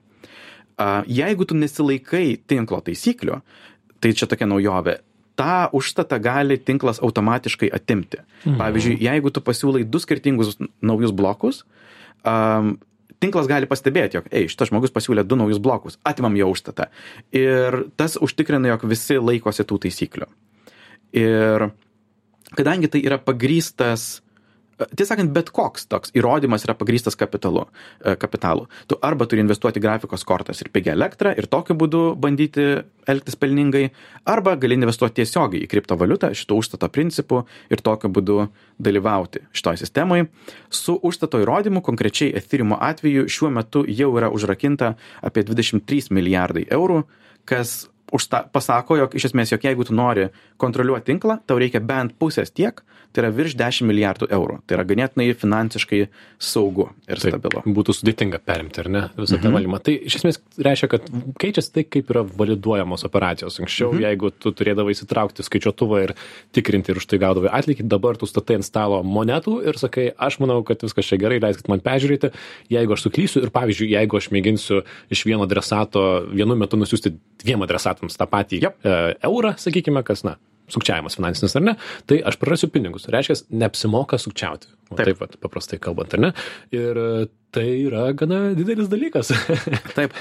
Jeigu 1.09 1.47
tu 1.49 1.57
nesilaikai 1.57 2.37
tinklo 2.47 2.83
taisyklių, 2.85 3.41
tai 4.01 4.13
čia 4.13 4.29
tokia 4.29 4.49
naujovė, 4.49 4.99
tą 5.37 5.69
užstatą 5.77 6.19
gali 6.23 6.59
tinklas 6.59 7.01
automatiškai 7.05 7.71
atimti. 7.73 8.21
Mhm. 8.45 8.59
Pavyzdžiui, 8.61 8.99
jeigu 9.05 9.33
tu 9.33 9.41
pasiūlai 9.45 9.85
du 9.85 10.01
skirtingus 10.01 10.57
naujus 10.81 11.13
blokus, 11.17 11.65
um, 12.25 12.77
tinklas 13.23 13.49
gali 13.51 13.69
pastebėti, 13.71 14.19
jog, 14.19 14.29
ei, 14.35 14.51
šitas 14.51 14.71
žmogus 14.71 14.95
pasiūlė 14.95 15.25
du 15.27 15.39
naujus 15.39 15.61
blokus, 15.63 15.99
atimam 16.07 16.37
jo 16.39 16.51
užstatą. 16.53 16.89
Ir 17.37 17.87
tas 17.97 18.19
užtikrina, 18.21 18.69
jog 18.75 18.87
visi 18.91 19.19
laikosi 19.21 19.67
tų 19.67 19.81
taisyklių. 19.87 20.29
Ir 21.17 21.69
kadangi 22.57 22.91
tai 22.93 23.03
yra 23.07 23.19
pagrystas 23.23 24.21
tiesą 24.79 25.15
sakant 25.15 25.33
bet 25.33 25.51
koks 25.55 25.87
toks 25.91 26.13
įrodymas 26.17 26.67
yra 26.67 26.75
pagrįstas 26.77 27.17
kapitalu 27.19 27.65
e, 27.65 28.17
kapitalu. 28.21 28.67
Tu 28.91 28.99
arba 29.05 29.27
turi 29.29 29.43
investuoti 29.45 29.81
grafikos 29.83 30.25
kortas 30.29 30.61
ir 30.63 30.71
pigią 30.75 30.95
elektrą 30.97 31.33
ir 31.37 31.49
tokiu 31.53 31.77
būdu 31.79 32.03
bandyti 32.21 32.67
elgtis 33.09 33.39
pelningai 33.41 33.87
arba 34.29 34.57
gali 34.61 34.77
investuot 34.77 35.17
tiesiogiai 35.17 35.65
į 35.65 35.71
kriptovaliutą 35.73 36.33
šitu 36.37 36.61
užstato 36.61 36.91
principu 36.93 37.45
ir 37.73 37.83
tokiu 37.85 38.11
būdu 38.13 38.39
dalyvauti 38.83 39.47
šitoj 39.57 39.81
sistemoj. 39.85 40.27
Su 40.71 40.99
užstato 41.03 41.41
įrodymu 41.43 41.85
konkrečiai 41.87 42.35
ethereum 42.37 42.77
atveju 42.77 43.29
šiuo 43.33 43.53
metu 43.55 43.85
jau 43.89 44.13
yra 44.19 44.33
užrakinta 44.35 44.95
apie 45.23 45.47
dvidešim 45.47 45.87
trys 45.87 46.13
milijardai 46.13 46.69
eurų 46.71 47.05
kas 47.47 47.87
užsta 48.13 48.45
pasako 48.53 48.97
jog 49.01 49.15
iš 49.19 49.31
esmės 49.31 49.53
jog 49.53 49.65
jeigu 49.67 49.87
tu 49.87 49.95
nori 49.95 50.29
kontroliuot 50.63 51.07
tinklą 51.07 51.41
tau 51.47 51.59
reikia 51.59 51.83
bent 51.83 52.15
pusės 52.21 52.53
tiek 52.55 52.83
tai 53.17 53.25
yra 53.25 53.31
virš 53.33 53.55
dešim 53.57 53.89
milijardų 53.89 54.29
eurų 54.37 54.59
tai 54.69 54.77
yra 54.77 54.85
ganėtinai 54.93 55.27
finansiškai 55.41 56.01
saugu 56.39 56.91
ir 57.09 57.17
Taip, 57.23 57.33
stabilu 57.39 57.63
būtų 57.79 57.95
sudėtinga 57.97 58.41
perimti 58.45 58.83
ar 58.85 58.89
ne 58.93 59.03
visą 59.17 59.39
tą 59.41 59.49
Mhm. 59.49 59.57
valdymą 59.57 59.81
tai 59.87 59.95
iš 60.11 60.19
esmės 60.21 60.39
reiškia 60.69 60.89
kad 60.93 61.09
keičiasi 61.41 61.73
tai 61.73 61.85
kaip 61.89 62.13
yra 62.13 62.23
validuojamos 62.29 63.07
operacijos 63.09 63.57
anksčiau 63.63 63.93
Mhm. 63.95 64.03
jeigu 64.05 64.31
tu 64.39 64.53
turėdavai 64.53 64.93
įsitraukti 64.93 65.43
skaičiuotuvą 65.49 66.03
ir 66.05 66.15
tikrinti 66.53 66.93
ir 66.93 67.01
už 67.01 67.07
tai 67.09 67.19
gaudavai 67.25 67.49
atlygį 67.57 67.89
dabar 67.89 68.17
tu 68.21 68.27
statai 68.29 68.61
ant 68.61 68.65
stalo 68.69 69.03
monetų 69.03 69.57
ir 69.67 69.79
sakai 69.81 70.13
aš 70.19 70.39
manau 70.45 70.63
kad 70.67 70.79
viskas 70.85 71.07
čia 71.09 71.17
gerai 71.19 71.41
leiskit 71.41 71.69
man 71.73 71.81
peržiūrėti 71.81 72.33
jeigu 72.71 72.93
aš 72.93 73.07
suklysiu 73.09 73.43
ir 73.47 73.51
pavyzdžiui 73.51 73.91
jeigu 73.97 74.17
aš 74.21 74.29
mėginsiu 74.35 74.83
iš 75.11 75.25
vieno 75.25 75.47
adresato 75.49 76.05
vienu 76.29 76.57
metu 76.57 76.77
nusiųsti 76.77 77.15
dviem 77.45 77.63
adresatams 77.65 78.17
tą 78.17 78.27
patį 78.29 78.61
Yep. 78.63 78.75
e, 78.85 79.15
eurą 79.25 79.55
sakykime 79.57 80.03
kas 80.05 80.25
na 80.25 80.37
sukčiavimas 80.73 81.19
finansinis 81.19 81.57
ar 81.59 81.65
ne 81.65 81.75
tai 82.07 82.21
aš 82.27 82.39
prarasiu 82.41 82.71
pinigus. 82.73 83.09
Reiškias 83.13 83.47
neapsimoka 83.51 84.19
sukčiauti. 84.21 84.71
Va 84.91 85.01
Taip. 85.01 85.09
taip 85.09 85.23
vat 85.25 85.37
paprastai 85.43 85.81
kalbant 85.83 86.15
ar 86.15 86.23
ne? 86.23 86.31
Ir 86.75 86.99
e, 87.03 87.27
tai 87.55 87.67
yra 87.89 88.05
gana 88.15 88.53
didelis 88.55 88.91
dalykas. 88.93 89.33
Taip. 89.97 90.15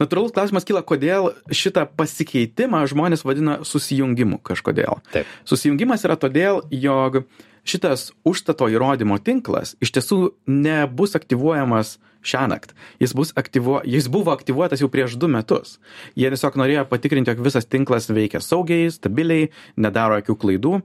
Natūralus 0.00 0.34
klausimas 0.34 0.66
kyla 0.66 0.82
kodėl 0.86 1.30
šitą 1.54 1.86
pasikeitimą 1.98 2.82
žmonės 2.90 3.22
vadina 3.26 3.60
susijungimu 3.66 4.40
kažkodėl. 4.46 5.02
Taip. 5.14 5.30
susijungimas 5.46 6.06
yra 6.08 6.18
todėl 6.18 6.64
jog 6.74 7.22
šitas 7.66 8.10
užstato 8.26 8.68
įrodymo 8.70 9.18
tinklas 9.22 9.74
iš 9.82 9.94
tiesų 9.96 10.18
nebus 10.46 11.16
aktyvuojamas 11.18 11.96
šiąnakt. 12.26 12.74
Jis 13.02 13.14
aktyvuo 13.36 13.80
jis 13.86 14.08
buvo 14.12 14.34
aktyvuotas 14.34 14.82
jau 14.82 14.88
prieš 14.92 15.16
du 15.20 15.28
metus. 15.32 15.78
Jie 16.18 16.30
tiesiog 16.32 16.58
norėjo 16.60 16.86
patikrinti 16.90 17.32
jog 17.32 17.44
visas 17.46 17.68
tinklas 17.70 18.10
veikia 18.10 18.42
saugiai 18.44 18.90
stabiliai 18.94 19.50
nedaro 19.76 20.18
jokių 20.20 20.38
klaidų. 20.44 20.80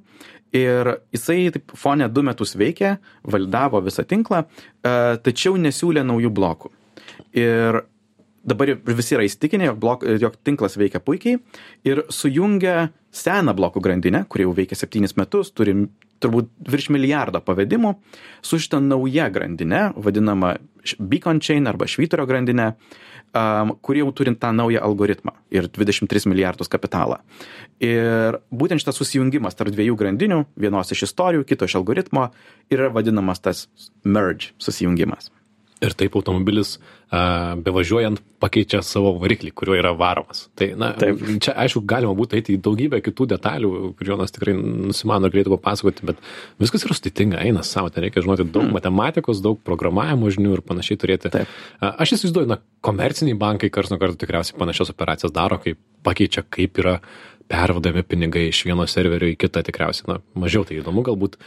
Ir 0.52 0.98
jisai 1.16 1.46
taip 1.56 1.72
fone 1.80 2.10
du 2.12 2.26
metus 2.28 2.58
veikė 2.60 2.98
validavo 3.24 3.80
visą 3.86 4.04
tinklą 4.04 4.44
e, 4.44 4.92
tačiau 5.24 5.56
nesiūlė 5.56 6.04
naujų 6.04 6.32
blokų. 6.36 6.72
Ir 7.40 7.84
dabar 8.44 8.74
visi 8.98 9.16
yra 9.16 9.24
įsitikinę 9.28 9.70
jog 9.70 9.80
blok 9.80 10.04
jog 10.20 10.36
tinklas 10.44 10.76
veikia 10.80 11.00
puikiai 11.04 11.38
ir 11.88 12.04
sujungia 12.12 12.90
seną 13.14 13.54
blokų 13.58 13.84
grandinę 13.86 14.24
kuri 14.32 14.48
jau 14.48 14.54
veikia 14.58 14.76
septynis 14.80 15.14
metus 15.20 15.52
turi 15.54 15.76
turbūt 16.22 16.50
virš 16.70 16.90
milijardo 16.94 17.42
pavedimų 17.46 17.94
su 18.46 18.60
šita 18.62 18.80
nauja 18.82 19.28
grandine 19.34 19.92
vadinama 19.96 20.56
š- 20.58 20.71
beacon 21.00 21.42
chain 21.42 21.68
arba 21.68 21.88
švyturio 21.90 22.26
grandine 22.30 22.72
um, 23.34 23.76
kuri 23.82 24.04
jau 24.04 24.12
turi 24.16 24.36
tą 24.36 24.52
naują 24.54 24.82
algoritmą 24.84 25.34
ir 25.52 25.68
23 25.68 26.30
milijardus 26.30 26.72
kapitalą. 26.72 27.20
Ir 27.80 28.40
būtent 28.52 28.84
šitas 28.84 29.00
susijungimas 29.02 29.58
tarp 29.58 29.74
dviejų 29.74 29.98
grandinių, 30.00 30.44
vienos 30.60 30.92
iš 30.94 31.08
istorijų, 31.10 31.46
kito 31.48 31.68
iš 31.70 31.80
algoritmo, 31.82 32.30
yra 32.72 32.92
vadinamas 32.94 33.44
tas 33.44 33.68
merge 34.04 34.54
susijungimas. 34.62 35.32
Ir 35.82 35.96
taip 35.98 36.16
automobilis 36.18 36.76
a, 37.10 37.56
bevažiuojant 37.66 38.22
pakeičia 38.42 38.82
savo 38.86 39.14
variklį 39.22 39.52
kuriuo 39.58 39.78
yra 39.80 39.92
varomas 39.98 40.46
tai 40.58 40.72
na 40.78 40.92
Taip. 40.98 41.24
čia 41.42 41.56
aišku 41.64 41.82
galima 41.90 42.14
būtų 42.18 42.38
eiti 42.38 42.56
į 42.58 42.62
daugybę 42.66 43.02
kitų 43.04 43.28
detalių 43.34 43.72
kur 43.98 44.12
jonas 44.14 44.34
tikrai 44.36 44.54
nusimano 44.58 45.32
galėtų 45.34 45.56
papasakoti 45.58 46.08
bet 46.12 46.22
viskas 46.62 46.86
yra 46.86 46.98
sudėtinga 46.98 47.42
eina 47.42 47.66
sau 47.68 47.88
ten 47.90 48.06
reikia 48.06 48.24
žinoti 48.26 48.46
daug 48.54 48.70
matematikos 48.76 49.42
daug 49.44 49.62
programavimo 49.66 50.30
žinių 50.34 50.58
ir 50.58 50.66
panašiai 50.66 51.02
turėti 51.02 51.34
Taip. 51.34 51.50
A, 51.82 51.96
aš 52.06 52.18
įsivaizduoju 52.18 52.54
na 52.54 52.62
komerciniai 52.86 53.38
bankai 53.42 53.74
karts 53.74 53.94
nuo 53.94 54.00
karto 54.02 54.22
tikriausiai 54.22 54.60
panašias 54.62 54.94
operacijas 54.94 55.34
daro 55.34 55.58
kai 55.62 55.76
pakeičia 56.06 56.46
kaip 56.50 56.78
yra 56.82 57.00
pervedami 57.52 58.04
pinigai 58.08 58.48
iš 58.50 58.64
vieno 58.68 58.88
serverio 58.90 59.30
į 59.32 59.38
kitą 59.40 59.64
tikriausiai 59.68 60.10
na 60.14 60.18
mažiau 60.40 60.66
tai 60.68 60.80
įdomu 60.80 61.04
galbūt. 61.06 61.38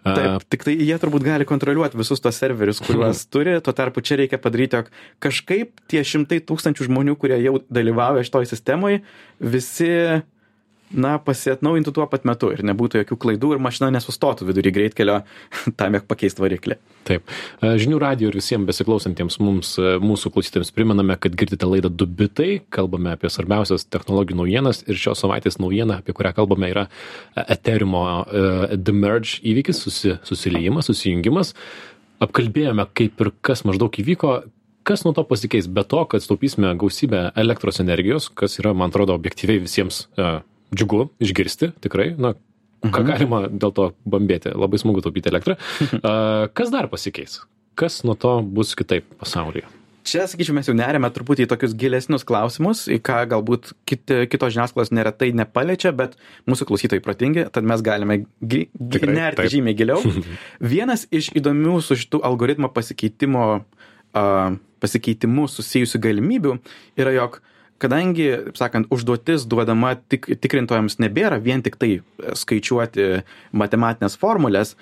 Taip, 0.00 0.46
tik 0.48 0.64
tai 0.64 0.72
jie 0.80 0.96
turbūt 0.96 1.24
gali 1.26 1.44
kontroliuoti 1.44 1.98
visus 2.00 2.22
tos 2.24 2.38
serverius, 2.40 2.80
kuriuos 2.80 3.26
turi, 3.32 3.58
tuo 3.60 3.74
tarpu 3.76 4.00
čia 4.00 4.16
reikia 4.22 4.40
padaryti, 4.40 4.80
jog 4.80 4.88
kažkaip 5.20 5.82
tie 5.92 6.00
šimtai 6.06 6.40
tūkstančių 6.48 6.88
žmonių, 6.88 7.16
kurie 7.20 7.36
jau 7.44 7.58
dalyvauja 7.68 8.24
šitoj 8.24 8.48
sistemoje, 8.48 9.02
visi, 9.44 9.90
na, 10.90 11.14
pasiatnaujintų 11.22 11.92
tuo 11.94 12.06
pat 12.10 12.24
metu 12.28 12.50
ir 12.54 12.62
nebūtų 12.66 13.02
jokių 13.02 13.18
klaidų 13.22 13.52
ir 13.54 13.62
mašina 13.62 13.90
nesustotų 13.94 14.48
vidury 14.48 14.72
greitkelio 14.74 15.20
tam, 15.78 15.96
jog 15.98 16.06
pakeist 16.10 16.42
variklį. 16.42 16.76
Taip. 17.08 17.30
E, 17.62 17.72
Žinių 17.80 18.00
radio 18.02 18.30
ir 18.30 18.38
visiems 18.38 18.66
besiklausantiems 18.68 19.38
mums, 19.42 19.72
e, 19.80 19.96
mūsų 20.02 20.32
klausytėms 20.34 20.72
primename, 20.76 21.16
kad 21.20 21.36
girdite 21.38 21.68
laidą 21.68 21.92
Dubitai, 21.92 22.60
kalbame 22.74 23.14
apie 23.14 23.30
svarbiausias 23.32 23.86
technologijų 23.90 24.40
naujienas 24.42 24.84
ir 24.88 24.98
šios 25.00 25.22
savaitės 25.24 25.60
naujiena, 25.62 26.00
apie 26.02 26.14
kurią 26.16 26.34
kalbame, 26.36 26.72
yra 26.74 26.86
e, 26.88 27.46
Etherimo 27.50 28.04
uh, 28.20 28.70
The 28.74 28.94
Merge 28.94 29.40
įvykis, 29.46 29.80
susi, 29.84 30.14
susiliejimas, 30.26 30.88
susijungimas. 30.90 31.54
Apkalbėjome, 32.22 32.84
kaip 32.96 33.20
ir 33.24 33.30
kas 33.44 33.64
maždaug 33.66 33.94
įvyko, 34.02 34.34
kas 34.86 35.04
nuo 35.06 35.14
to 35.16 35.24
pasikeis, 35.28 35.68
be 35.70 35.84
to, 35.88 36.02
kad 36.10 36.24
staupysime 36.24 36.72
gausybę 36.80 37.30
elektros 37.40 37.80
energijos, 37.82 38.28
kas 38.28 38.58
yra, 38.60 38.74
man 38.76 38.92
atrodo, 38.92 39.16
objektyviai 39.16 39.62
visiems 39.62 40.04
uh, 40.18 40.40
džiugu 40.74 41.08
išgirsti, 41.22 41.72
tikrai, 41.82 42.12
na, 42.18 42.34
ką 42.86 43.02
galima 43.06 43.44
dėl 43.50 43.74
to 43.76 43.90
bambėti, 44.08 44.52
labai 44.54 44.80
smagu 44.80 45.04
taupyti 45.04 45.32
elektrą. 45.32 45.58
Uh, 46.00 46.46
kas 46.56 46.70
dar 46.72 46.88
pasikeis? 46.88 47.42
Kas 47.78 48.00
nuo 48.06 48.14
to 48.18 48.38
bus 48.44 48.72
kitaip 48.78 49.06
pasaulyje? 49.20 49.66
Čia, 50.06 50.24
sakyčiau, 50.30 50.54
mes 50.56 50.68
jau 50.68 50.72
nerime 50.76 51.10
truputį 51.12 51.44
į 51.44 51.48
tokius 51.50 51.74
gilesnius 51.76 52.24
klausimus, 52.26 52.86
į 52.88 52.96
ką 53.04 53.18
galbūt 53.34 53.74
kiti, 53.88 54.22
kitos 54.32 54.54
žiniasklaidos 54.54 54.92
neretai 54.96 55.28
nepaliečia, 55.36 55.92
bet 55.96 56.16
mūsų 56.48 56.66
klausytojai 56.70 57.04
protingi, 57.04 57.44
tad 57.52 57.68
mes 57.68 57.84
galime 57.84 58.22
gi, 58.40 58.62
gi, 58.72 59.02
nerti 59.04 59.42
taip. 59.42 59.52
žymiai 59.52 59.76
giliau. 59.76 60.00
Vienas 60.72 61.04
iš 61.12 61.30
įdomių 61.36 61.76
su 61.84 61.98
šitų 62.00 62.22
algoritmo 62.26 62.72
pasikeitimo, 62.72 63.44
uh, 63.60 64.56
pasikeitimu 64.80 65.46
susijusių 65.52 66.00
galimybių 66.08 66.56
yra, 67.00 67.14
jog 67.18 67.42
kadangi, 67.80 68.28
taip 68.46 68.58
sakant, 68.60 68.88
užduotis 68.92 69.46
duodama 69.50 69.94
tik, 70.12 70.28
tikrintojams 70.42 70.98
nebėra 71.02 71.40
vien 71.42 71.64
tik 71.64 71.78
tai 71.80 71.92
skaičiuoti 72.36 73.22
matematinės 73.56 74.18
formulės, 74.20 74.76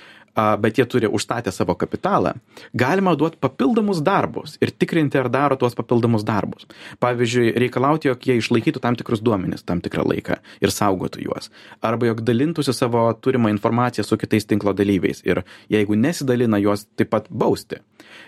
bet 0.62 0.78
jie 0.78 0.86
turi 0.86 1.08
užstatę 1.18 1.52
savo 1.52 1.74
kapitalą, 1.78 2.32
galima 2.74 3.14
duoti 3.18 3.38
papildomus 3.40 4.00
darbus 4.04 4.56
ir 4.60 4.70
tikrinti, 4.70 5.18
ar 5.18 5.30
daro 5.32 5.56
tuos 5.56 5.76
papildomus 5.78 6.24
darbus. 6.26 6.66
Pavyzdžiui, 7.02 7.52
reikalauti, 7.64 8.10
jog 8.10 8.26
jie 8.28 8.38
išlaikytų 8.40 8.82
tam 8.84 8.98
tikrus 8.98 9.22
duomenis 9.24 9.66
tam 9.68 9.82
tikrą 9.84 10.06
laiką 10.08 10.38
ir 10.64 10.74
saugotų 10.74 11.24
juos. 11.26 11.50
Arba 11.82 12.10
jog 12.10 12.22
dalintųsi 12.26 12.74
savo 12.76 13.06
turimą 13.14 13.52
informaciją 13.54 14.06
su 14.06 14.18
kitais 14.20 14.48
tinklo 14.48 14.74
dalyviais 14.76 15.22
ir 15.26 15.42
jeigu 15.72 15.98
nesidalina, 15.98 16.60
juos 16.62 16.86
taip 16.96 17.12
pat 17.14 17.30
bausti. 17.30 17.80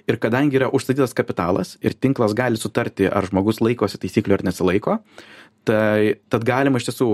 Ir 0.08 0.18
kadangi 0.20 0.58
yra 0.60 0.70
užstatytas 0.74 1.14
kapitalas 1.16 1.76
ir 1.84 1.94
tinklas 1.94 2.34
gali 2.36 2.58
sutarti, 2.60 3.08
ar 3.08 3.26
žmogus 3.28 3.60
laikosi 3.64 4.00
taisyklių 4.00 4.38
ar 4.38 4.46
nesilaiko, 4.48 4.98
tai 5.68 6.20
tad 6.32 6.46
galima 6.48 6.80
iš 6.80 6.90
tiesų 6.90 7.10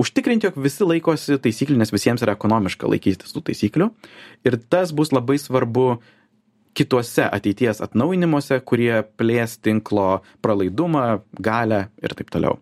užtikrinti, 0.00 0.48
jog 0.48 0.58
visi 0.62 0.86
laikosi 0.86 1.38
taisyklių, 1.42 1.78
nes 1.80 1.92
visiems 1.92 2.24
yra 2.24 2.36
ekonomiška 2.36 2.88
laikytis 2.90 3.34
tų 3.34 3.44
taisyklių. 3.50 3.90
Ir 4.48 4.58
tas 4.72 4.94
bus 4.96 5.12
labai 5.14 5.38
svarbu 5.40 5.86
kituose 6.78 7.26
ateities 7.28 7.82
atnaujinimuose, 7.84 8.60
kurie 8.64 9.02
plės 9.20 9.58
tinklo 9.60 10.22
pralaidumą, 10.44 11.20
galę 11.40 11.86
ir 12.02 12.14
taip 12.16 12.32
toliau. 12.32 12.58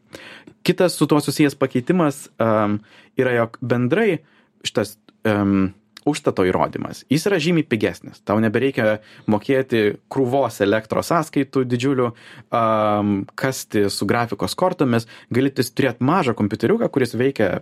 Kitas 0.67 0.97
su 0.99 1.07
tuo 1.09 1.21
susijęs 1.23 1.57
pakeitimas 1.57 2.27
um, 2.43 2.81
yra, 3.19 3.37
jog 3.39 3.57
bendrai 3.63 4.19
šitas 4.67 4.97
um, 5.25 5.71
užstato 6.09 6.45
įrodymas, 6.49 7.05
jis 7.13 7.27
yra 7.29 7.41
žymiai 7.43 7.67
pigesnis. 7.69 8.23
Tau 8.25 8.41
nebereikia 8.43 9.01
mokėti 9.31 9.99
krūvos 10.13 10.61
elektros 10.65 11.11
sąskaitų 11.13 11.65
didžiulių, 11.69 12.11
um, 12.49 13.17
kasti 13.39 13.89
su 13.93 14.09
grafikos 14.09 14.57
kortomis, 14.59 15.09
gali 15.33 15.53
turėti 15.53 16.07
mažą 16.07 16.37
kompiuteriuką, 16.39 16.89
kuris 16.93 17.17
veikia 17.19 17.61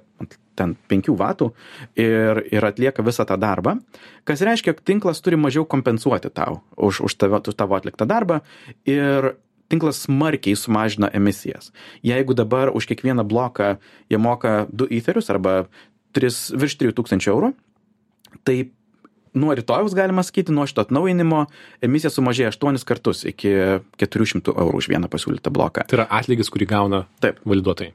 ten 0.58 0.74
5 0.90 1.10
vatų 1.18 1.50
ir, 1.98 2.42
ir 2.50 2.66
atlieka 2.66 3.04
visą 3.06 3.26
tą 3.28 3.38
darbą, 3.40 3.78
kas 4.28 4.42
reiškia, 4.44 4.74
kad 4.74 4.86
tinklas 4.90 5.22
turi 5.22 5.38
mažiau 5.38 5.66
kompensuoti 5.68 6.32
tau 6.34 6.62
už, 6.76 7.04
už 7.06 7.18
tavo, 7.20 7.40
tavo 7.42 7.78
atliktą 7.78 8.08
darbą 8.10 8.40
ir 8.88 9.34
tinklas 9.68 10.02
smarkiai 10.06 10.56
sumažina 10.56 11.10
emisijas. 11.14 11.72
Jeigu 12.02 12.34
dabar 12.34 12.72
už 12.74 12.88
kiekvieną 12.88 13.26
bloką 13.28 13.76
jie 14.10 14.18
moka 14.18 14.66
2 14.72 14.88
etherius 14.98 15.30
arba 15.30 15.68
3, 16.16 16.56
virš 16.56 16.78
3000 16.80 17.28
eurų, 17.30 17.52
tai 18.44 18.58
nuo 19.38 19.54
rytojaus 19.54 19.94
galima 19.94 20.22
sakyti, 20.22 20.52
nuo 20.52 20.66
šito 20.68 20.82
atnaujinimo 20.84 21.44
emisija 21.84 22.10
sumažėja 22.12 22.52
8 22.54 22.84
kartus 22.88 23.24
iki 23.28 23.52
400 24.00 24.54
eurų 24.54 24.82
už 24.82 24.90
vieną 24.92 25.10
pasiūlytą 25.12 25.52
bloką. 25.54 25.86
Tai 25.88 26.00
yra 26.00 26.08
atlygis, 26.20 26.50
kurį 26.52 26.68
gauna 26.70 27.04
Taip. 27.22 27.42
validuotojai. 27.48 27.92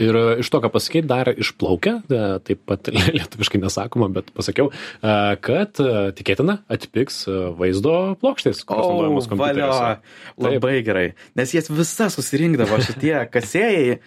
Ir 0.00 0.16
e, 0.18 0.24
iš 0.42 0.50
to, 0.50 0.58
ką 0.62 0.70
pasakyti, 0.74 1.06
dar 1.10 1.30
išplaukia, 1.30 1.98
e, 2.08 2.22
taip 2.46 2.64
pat 2.66 2.90
lietuviškai 3.16 3.60
nesakoma, 3.62 4.10
bet 4.14 4.32
pasakiau, 4.34 4.72
e, 4.72 5.14
kad 5.44 5.78
tikėtina 6.18 6.60
atpiks 6.72 7.24
vaizdo 7.58 7.96
plokštės, 8.22 8.64
kurios 8.66 8.90
naudojamos 8.90 9.30
kompiuteriuose. 9.30 9.96
Labai 10.42 10.76
gerai, 10.86 11.08
nes 11.38 11.54
jas 11.54 11.70
visas 11.70 12.18
susirinkdavo 12.18 12.80
šitie 12.82 13.18
kasėjai 13.34 13.98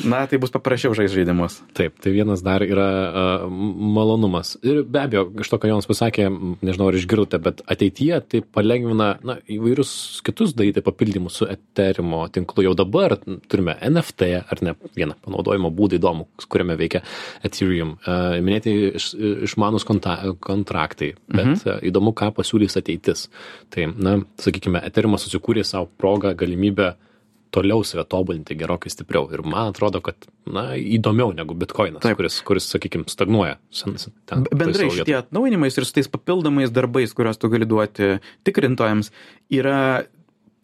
Na, 0.00 0.22
tai 0.24 0.38
bus 0.40 0.48
paprasčiau 0.52 0.94
žaisti 0.96 1.20
žaidimus. 1.20 1.58
Taip, 1.76 1.98
tai 2.00 2.14
vienas 2.14 2.40
dar 2.44 2.64
yra 2.64 3.44
malonumas. 3.52 4.54
Ir 4.64 4.80
be 4.88 5.02
abejo, 5.02 5.26
iš 5.44 5.50
to, 5.52 5.58
ką 5.60 5.68
Jonas 5.68 5.88
pasakė, 5.88 6.30
nežinau, 6.64 6.88
ar 6.88 6.96
išgirdote, 6.96 7.40
bet 7.44 7.60
ateityje 7.68 8.20
tai 8.32 8.40
palengvina 8.56 9.10
na, 9.20 9.36
įvairius 9.52 10.22
kitus 10.24 10.56
daryti 10.56 10.84
papildymus 10.84 11.36
su 11.42 11.48
Ethereum 11.52 12.14
tinklu. 12.32 12.64
Jau 12.64 12.72
dabar 12.78 13.18
turime 13.52 13.76
NFT, 13.90 14.30
ar 14.40 14.64
ne, 14.64 14.74
vieną 14.96 15.18
panaudojimo 15.32 15.72
būdą 15.72 15.98
įdomų, 15.98 16.26
kuriame 16.52 16.76
veikia 16.80 17.02
Ethereum. 17.46 17.96
Uh, 18.04 18.38
minėti 18.44 18.74
iš, 18.92 19.12
išmanus 19.48 19.86
konta, 19.88 20.18
kontraktai, 20.40 21.14
bet 21.28 21.46
mhm. 21.46 21.62
uh, 21.64 21.80
įdomu, 21.88 22.12
ką 22.16 22.32
pasiūlys 22.36 22.76
ateitis. 22.80 23.28
Tai, 23.72 23.88
na, 23.96 24.18
sakykime, 24.42 24.82
Ethereum 24.84 25.16
susikūrė 25.20 25.64
savo 25.66 25.88
progą, 25.98 26.36
galimybę 26.38 26.94
toliau 27.52 27.84
save 27.84 28.06
tobulinti 28.08 28.56
gerokai 28.56 28.90
stipriau. 28.92 29.26
Ir 29.32 29.42
man 29.44 29.74
atrodo, 29.74 30.00
kad, 30.04 30.16
na, 30.48 30.70
įdomiau 30.78 31.34
negu 31.36 31.56
bitkoinas, 31.58 32.00
Taip. 32.04 32.16
kuris, 32.16 32.38
kuris 32.48 32.68
sakykime, 32.72 33.04
stagnuoja. 33.12 33.58
Sen, 33.74 33.98
ten, 34.28 34.46
Bendrai 34.48 34.88
šitie 34.94 35.18
atnaujinimais 35.18 35.76
ir 35.76 35.86
su 35.88 35.96
tais 35.98 36.08
papildomais 36.08 36.72
darbais, 36.72 37.12
kuriuos 37.12 37.40
tu 37.40 37.52
gali 37.52 37.68
duoti 37.68 38.14
tikrintojams, 38.48 39.12
yra 39.52 39.76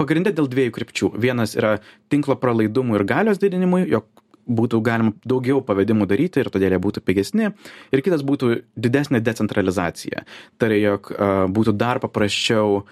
pagrindė 0.00 0.32
dėl 0.38 0.48
dviejų 0.48 0.74
krypčių. 0.78 1.12
Vienas 1.20 1.56
yra 1.58 1.76
tinklo 2.12 2.38
pralaidumų 2.40 3.00
ir 3.00 3.06
galios 3.08 3.42
didinimui, 3.42 3.84
jog 3.90 4.08
būtų 4.48 4.80
galima 4.84 5.12
daugiau 5.28 5.60
pavedimų 5.64 6.08
daryti 6.08 6.42
ir 6.42 6.50
todėl 6.52 6.76
jie 6.76 6.82
būtų 6.82 7.04
pigesni. 7.04 7.52
Ir 7.92 8.04
kitas 8.04 8.24
būtų 8.26 8.54
didesnė 8.76 9.20
decentralizacija. 9.24 10.24
Tai 10.58 10.70
yra, 10.70 10.80
jog 10.80 11.12
būtų 11.54 11.76
dar 11.78 12.00
paprasčiau 12.02 12.82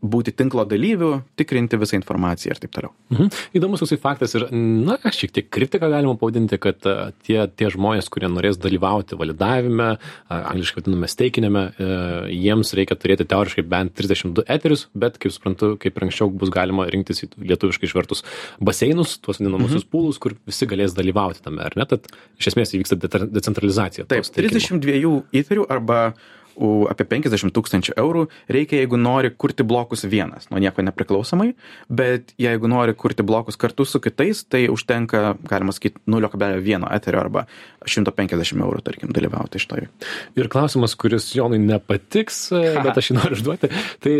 būti 0.00 0.32
tinklo 0.32 0.64
dalyviu, 0.64 1.20
tikrinti 1.36 1.76
visą 1.80 1.98
informaciją 1.98 2.54
ir 2.54 2.60
taip 2.62 2.72
toliau. 2.72 2.92
Mhm. 3.12 3.28
Įdomus 3.58 3.82
toksai 3.82 3.98
faktas 4.00 4.34
ir, 4.38 4.46
na, 4.50 4.96
šiek 5.04 5.34
tiek 5.36 5.50
kritiką 5.52 5.90
galima 5.92 6.14
pavadinti, 6.20 6.56
kad 6.62 6.80
tie, 7.26 7.38
tie 7.48 7.68
žmonės, 7.72 8.08
kurie 8.12 8.30
norės 8.32 8.56
dalyvauti 8.60 9.18
validavime, 9.20 9.90
angliškai 10.32 10.80
vadiname 10.80 11.10
steikinėme, 11.10 11.64
e, 11.76 11.90
jiems 12.32 12.72
reikia 12.78 12.96
turėti 12.96 13.28
teoriškai 13.28 13.66
bent 13.68 13.94
32 14.00 14.46
eterius, 14.48 14.86
bet, 14.96 15.20
kaip 15.20 15.36
suprantu, 15.36 15.74
kaip 15.80 16.00
ir 16.00 16.08
anksčiau 16.08 16.32
bus 16.32 16.52
galima 16.54 16.88
rinktis 16.90 17.26
į 17.26 17.30
lietuviškai 17.52 17.90
išvertus 17.90 18.24
baseinus, 18.56 19.18
tuos 19.20 19.42
vadinamusius 19.42 19.84
mhm. 19.84 19.92
pūlus, 19.92 20.20
kur 20.22 20.38
visi 20.48 20.68
galės 20.70 20.96
dalyvauti 20.96 21.44
tame, 21.44 21.64
ar 21.66 21.76
ne? 21.76 21.88
Tad 21.90 22.08
iš 22.40 22.54
esmės 22.54 22.72
įvyksta 22.76 22.96
decentralizacija. 23.00 24.08
Taip, 24.08 24.24
32 24.24 25.24
eterių 25.42 25.68
arba 25.68 26.02
apie 26.90 27.06
50 27.08 27.54
tūkstančių 27.56 27.96
eurų 28.00 28.26
reikia, 28.52 28.80
jeigu 28.82 28.98
nori 29.00 29.32
kurti 29.32 29.66
blokus 29.66 30.04
vienas, 30.10 30.48
nuo 30.52 30.60
nieko 30.62 30.84
nepriklausomai, 30.86 31.52
bet 31.88 32.34
jeigu 32.40 32.70
nori 32.70 32.94
kurti 32.98 33.26
blokus 33.26 33.58
kartu 33.60 33.86
su 33.88 34.00
kitais, 34.02 34.44
tai 34.48 34.66
užtenka, 34.72 35.34
galima 35.50 35.74
sakyti, 35.76 36.02
0,1 36.10 36.88
eterio 36.94 37.22
arba 37.24 37.46
150 37.86 38.64
eurų, 38.64 38.84
tarkim, 38.86 39.14
dalyvauti 39.16 39.60
iš 39.60 39.68
to. 39.70 39.80
Ir 40.38 40.50
klausimas, 40.52 40.96
kuris 40.98 41.30
Jonui 41.36 41.60
nepatiks, 41.62 42.48
bet 42.84 42.98
aš 43.00 43.12
jį 43.12 43.20
noriu 43.20 43.38
užduoti, 43.38 43.70
tai 44.04 44.16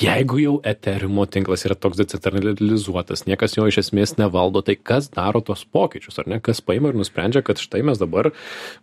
jeigu 0.00 0.38
jau 0.40 0.54
eteriumo 0.66 1.26
tinklas 1.26 1.64
yra 1.68 1.76
toks 1.78 1.98
decentralizuotas 2.00 3.26
niekas 3.28 3.56
jo 3.56 3.66
iš 3.68 3.80
esmės 3.84 4.16
nevaldo 4.20 4.62
tai 4.66 4.76
kas 4.76 5.10
daro 5.12 5.42
tuos 5.44 5.64
pokyčius 5.64 6.22
ar 6.22 6.30
ne 6.30 6.40
kas 6.40 6.62
paima 6.64 6.92
ir 6.92 7.00
nusprendžia 7.00 7.42
kad 7.46 7.60
štai 7.60 7.82
mes 7.86 8.00
dabar 8.00 8.30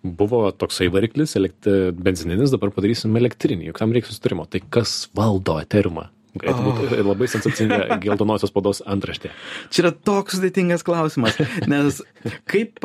buvo 0.04 0.44
toksai 0.52 0.92
variklis 0.94 1.38
elekt 1.40 1.70
benzininis 1.98 2.54
dabar 2.54 2.74
padarysim 2.76 3.18
elektrinį 3.18 3.72
juk 3.72 3.82
tam 3.82 3.96
reikia 3.96 4.12
susitarimo 4.12 4.46
tai 4.50 4.62
kas 4.70 5.08
valdo 5.18 5.58
eteriumą 5.64 6.10
galėtų 6.38 6.66
būti 6.66 6.88
oh. 6.88 7.06
labai 7.08 7.28
sensacinga 7.32 7.98
geltonosios 8.04 8.52
spaudos 8.52 8.84
antraštė. 8.86 9.32
Čia 9.74 9.88
yra 9.88 9.94
toks 10.10 10.38
sudėtingas 10.38 10.86
klausimas, 10.86 11.40
nes 11.72 12.04
kaip 12.50 12.84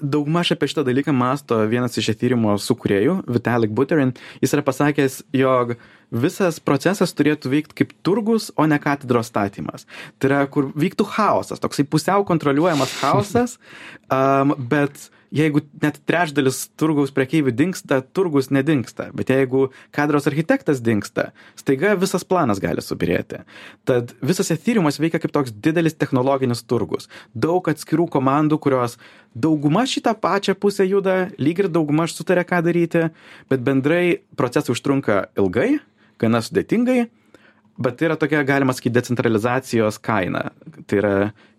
daugmaž 0.00 0.54
apie 0.54 0.68
šitą 0.70 0.84
dalyką 0.86 1.14
masto 1.16 1.58
vienas 1.70 1.98
iš 1.98 2.12
tyrimo 2.20 2.54
sukūrėjų, 2.62 3.20
Vitalik 3.34 3.72
Buterin, 3.76 4.14
jis 4.42 4.54
yra 4.56 4.64
pasakęs, 4.66 5.20
jog 5.36 5.74
visas 6.10 6.58
procesas 6.60 7.14
turėtų 7.16 7.52
veikti 7.54 7.78
kaip 7.82 7.94
turgus, 8.06 8.50
o 8.58 8.66
ne 8.66 8.78
katedros 8.82 9.30
statymas. 9.30 9.86
Tai 10.18 10.32
yra, 10.32 10.42
kur 10.50 10.70
vyktų 10.74 11.06
chaosas, 11.14 11.62
toksai 11.62 11.86
pusiau 11.88 12.26
kontroliuojamas 12.28 12.92
chaosas, 13.00 13.56
um, 14.14 14.54
bet 14.58 15.10
jeigu 15.30 15.62
net 15.82 16.00
trečdalis 16.10 16.64
turgaus 16.78 17.12
prekeivių 17.14 17.52
dinksta, 17.54 18.00
turgus 18.14 18.50
nedingsta. 18.50 19.08
Bet 19.14 19.30
jeigu 19.30 19.68
kadros 19.94 20.26
architektas 20.26 20.82
dinksta, 20.82 21.30
staiga 21.58 21.94
visas 21.98 22.26
planas 22.26 22.60
gali 22.62 22.82
subirėti. 22.82 23.44
Tad 23.88 24.14
visas 24.26 24.50
etyrimas 24.50 24.98
veikia 25.00 25.20
kaip 25.22 25.34
toks 25.34 25.54
didelis 25.54 25.94
technologinis 25.94 26.64
turgus. 26.66 27.06
Daug 27.34 27.70
atskirų 27.70 28.08
komandų, 28.10 28.58
kurios 28.62 28.98
dauguma 29.34 29.86
šitą 29.86 30.16
pačią 30.18 30.56
pusę 30.58 30.88
juda, 30.88 31.30
lyg 31.38 31.62
ir 31.62 31.70
dauguma 31.70 32.08
sutarė, 32.10 32.42
ką 32.42 32.64
daryti, 32.66 33.06
bet 33.50 33.62
bendrai 33.62 34.18
procesai 34.34 34.74
užtrunka 34.74 35.28
ilgai 35.38 35.78
gana 36.20 36.42
sudėtingai, 36.44 37.04
bet 37.80 37.98
tai 37.98 38.10
yra 38.10 38.18
tokia, 38.20 38.42
galima 38.48 38.74
sakyti, 38.76 38.96
decentralizacijos 38.98 40.00
kaina. 40.04 40.50
Tai 40.86 41.00
yra 41.00 41.14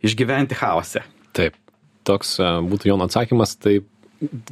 išgyventi 0.05 0.57
chaose. 0.59 1.03
Taip, 1.37 1.57
toks 2.07 2.37
būtų 2.41 2.91
Jono 2.91 3.07
atsakymas, 3.09 3.55
tai 3.61 3.79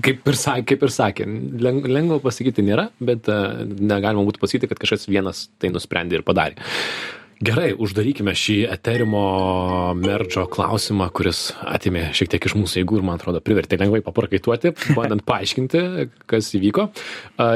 kaip 0.02 0.26
ir, 0.26 0.38
sakė, 0.40 0.66
kaip 0.72 0.86
ir 0.88 0.94
sakė, 0.94 1.28
lengva 1.62 2.20
pasakyti 2.24 2.66
nėra, 2.66 2.90
bet 3.04 3.30
negalima 3.30 4.26
būtų 4.26 4.42
pasakyti, 4.42 4.70
kad 4.72 4.82
kažkas 4.82 5.06
vienas 5.12 5.48
tai 5.62 5.72
nusprendė 5.74 6.20
ir 6.20 6.26
padarė. 6.26 6.58
Gerai, 7.40 7.70
uždarykime 7.72 8.34
šį 8.36 8.56
eterimo 8.68 9.20
merdžo 9.96 10.42
klausimą, 10.52 11.06
kuris 11.16 11.54
atimė 11.64 12.10
šiek 12.12 12.34
tiek 12.34 12.48
iš 12.50 12.56
mūsų 12.60 12.82
jėgų 12.82 12.98
ir, 13.00 13.06
man 13.08 13.16
atrodo, 13.16 13.40
privertė 13.40 13.78
lengvai 13.80 14.02
paprakaituoti, 14.04 14.74
bandant 14.98 15.24
paaiškinti, 15.24 15.84
kas 16.28 16.50
įvyko. 16.60 16.90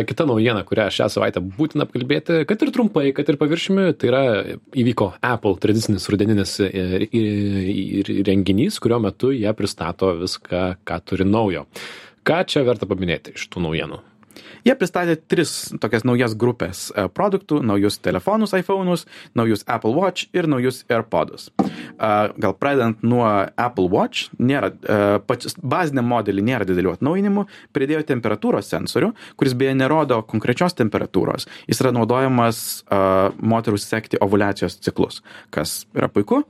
Kita 0.07 0.27
naujiena, 0.29 0.61
kurią 0.69 0.85
šią 0.87 1.09
savaitę 1.11 1.43
būtina 1.43 1.83
apkalbėti, 1.83 2.45
kad 2.47 2.63
ir 2.63 2.71
trumpai, 2.77 3.09
kad 3.17 3.27
ir 3.27 3.39
paviršimi, 3.41 3.89
tai 3.99 4.11
yra 4.13 4.23
įvyko 4.71 5.09
Apple 5.19 5.59
tradicinis 5.59 6.07
rudeninis 6.15 6.55
e, 6.63 7.03
renginys, 8.31 8.79
kurio 8.79 9.03
metu 9.03 9.35
jie 9.35 9.51
pristato 9.51 10.15
viską, 10.23 10.63
ką 10.87 11.03
turi 11.11 11.27
naujo. 11.27 11.67
Ką 12.23 12.39
čia 12.47 12.63
verta 12.63 12.87
paminėti 12.87 13.35
iš 13.35 13.51
tų 13.51 13.67
naujienų? 13.67 13.99
Jie 14.63 14.75
pristatė 14.79 15.17
tris 15.27 15.73
tokias 15.81 16.05
naujas 16.07 16.35
grupės 16.39 16.85
e, 16.91 17.05
produktų- 17.11 17.61
naujus 17.69 17.99
telefonus 18.03 18.53
iPhone'us, 18.55 19.05
naujus 19.35 19.65
Apple 19.67 19.93
Watch 19.97 20.29
ir 20.33 20.47
naujus 20.47 20.83
AirPodus. 20.89 21.49
E, 21.59 22.11
Gal 22.43 22.55
pradedant 22.59 23.03
nuo 23.03 23.25
Apple 23.57 23.89
Watch, 23.91 24.29
nėra, 24.39 24.71
e, 24.71 25.57
baziniam 25.61 26.07
modelį 26.07 26.45
nėra 26.45 26.67
didelių 26.69 26.95
atnaujinimų, 26.97 27.45
pridėjo 27.75 28.03
temperatūros 28.13 28.71
sensorių, 28.71 29.13
kuris 29.37 29.53
beje 29.53 29.75
nerodo 29.75 30.21
konkrečios 30.23 30.73
temperatūros. 30.73 31.47
Jis 31.67 31.81
yra 31.81 31.91
naudojamas 31.91 32.83
moterų 32.89 33.77
sekti 33.79 34.19
ovulacijos 34.21 34.79
ciklus, 34.79 35.21
kas 35.51 35.85
yra 35.95 36.07
puiku. 36.07 36.43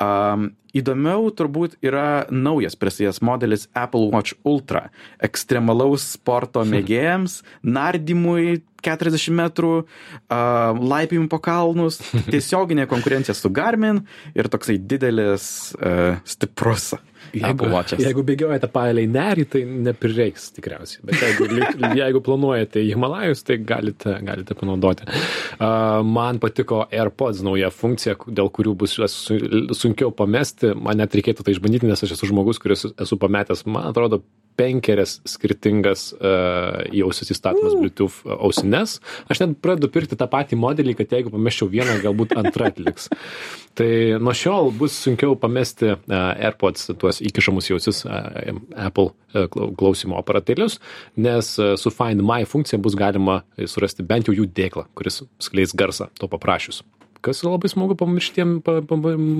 Um, 0.00 0.50
įdomiau 0.76 1.30
turbūt 1.34 1.78
yra 1.84 2.26
naujas 2.30 2.76
prisijęs 2.78 3.22
modelis 3.24 3.68
Apple 3.78 4.10
Watch 4.12 4.36
Ultra, 4.44 4.88
ekstremalaus 5.22 6.06
sporto 6.16 6.64
mėgėjams, 6.74 7.42
nardymui 7.62 8.62
40 8.84 9.32
metrų, 9.32 9.72
uh, 9.84 10.82
laipimų 10.92 11.30
po 11.32 11.40
kalnus, 11.44 12.02
tiesioginė 12.32 12.88
konkurencija 12.90 13.36
su 13.36 13.48
Garmin 13.54 14.02
ir 14.36 14.50
toksai 14.52 14.76
didelis, 14.78 15.46
uh, 15.78 16.20
stiprus 16.28 16.92
Watch'as. 17.42 18.02
jeigu 18.02 18.24
bėgiojate 18.26 18.68
palei 18.72 19.06
nerį, 19.10 19.46
tai 19.50 19.62
neprireiks 19.88 20.50
tikriausiai. 20.56 21.02
Bet 21.08 21.22
jeigu, 21.22 21.48
jeigu 22.02 22.22
planuojate 22.24 22.82
į 22.84 22.94
Himalajus, 22.94 23.44
tai 23.46 23.58
galite, 23.66 24.16
galite 24.26 24.56
panaudoti. 24.58 25.08
Uh, 25.08 26.00
man 26.06 26.40
patiko 26.42 26.84
AirPods 26.90 27.42
nauja 27.46 27.72
funkcija, 27.74 28.16
dėl 28.28 28.52
kurių 28.54 28.76
bus 28.84 28.96
sunkiau 28.98 30.14
pamesti. 30.14 30.74
Man 30.78 31.02
net 31.02 31.16
reikėtų 31.16 31.46
tai 31.46 31.56
išbandyti, 31.56 31.90
nes 31.90 32.06
aš 32.06 32.16
esu 32.16 32.30
žmogus, 32.30 32.62
kuris 32.62 32.86
esu 32.92 33.20
pametęs, 33.20 33.66
man 33.70 33.90
atrodo, 33.90 34.22
penkerias 34.58 35.18
skirtingas 35.28 36.12
uh, 36.14 36.84
į 36.94 37.04
ausis 37.06 37.32
įstatomas 37.34 37.76
Bluetooth 37.78 38.22
ausines. 38.38 38.98
Aš 39.30 39.42
net 39.42 39.58
pradedu 39.64 39.90
pirkti 39.92 40.18
tą 40.18 40.28
patį 40.30 40.58
modelį, 40.60 40.96
kad 41.00 41.14
jeigu 41.16 41.32
pameščiau 41.34 41.70
vieną, 41.72 41.98
galbūt 42.04 42.36
antra 42.40 42.70
atliks. 42.72 43.10
Tai 43.78 43.90
nuo 44.22 44.30
šiol 44.38 44.70
bus 44.78 44.94
sunkiau 45.02 45.34
pamesti 45.40 45.90
uh, 45.90 45.98
AirPods 46.14 46.92
tuos 47.00 47.18
įkišamus 47.26 47.72
į 47.72 47.76
ausis 47.78 48.04
uh, 48.06 48.54
Apple 48.78 49.10
uh, 49.10 49.48
klau- 49.50 49.72
klausimo 49.74 50.20
aparatėlius, 50.20 50.78
nes 51.18 51.54
uh, 51.58 51.74
su 51.80 51.90
Find 51.94 52.22
My 52.22 52.46
funkcija 52.46 52.78
bus 52.82 52.94
galima 52.98 53.40
surasti 53.58 54.06
bent 54.06 54.30
jau 54.30 54.36
jų 54.38 54.46
dėklą, 54.54 54.86
kuris 54.94 55.24
skleis 55.42 55.74
garsą 55.74 56.06
to 56.20 56.30
paprašius. 56.30 56.84
Kas 57.24 57.40
labai 57.46 57.70
smagu 57.72 57.96
pamirštiem, 57.96 58.58
pa, 58.64 58.78
pa, 58.84 58.98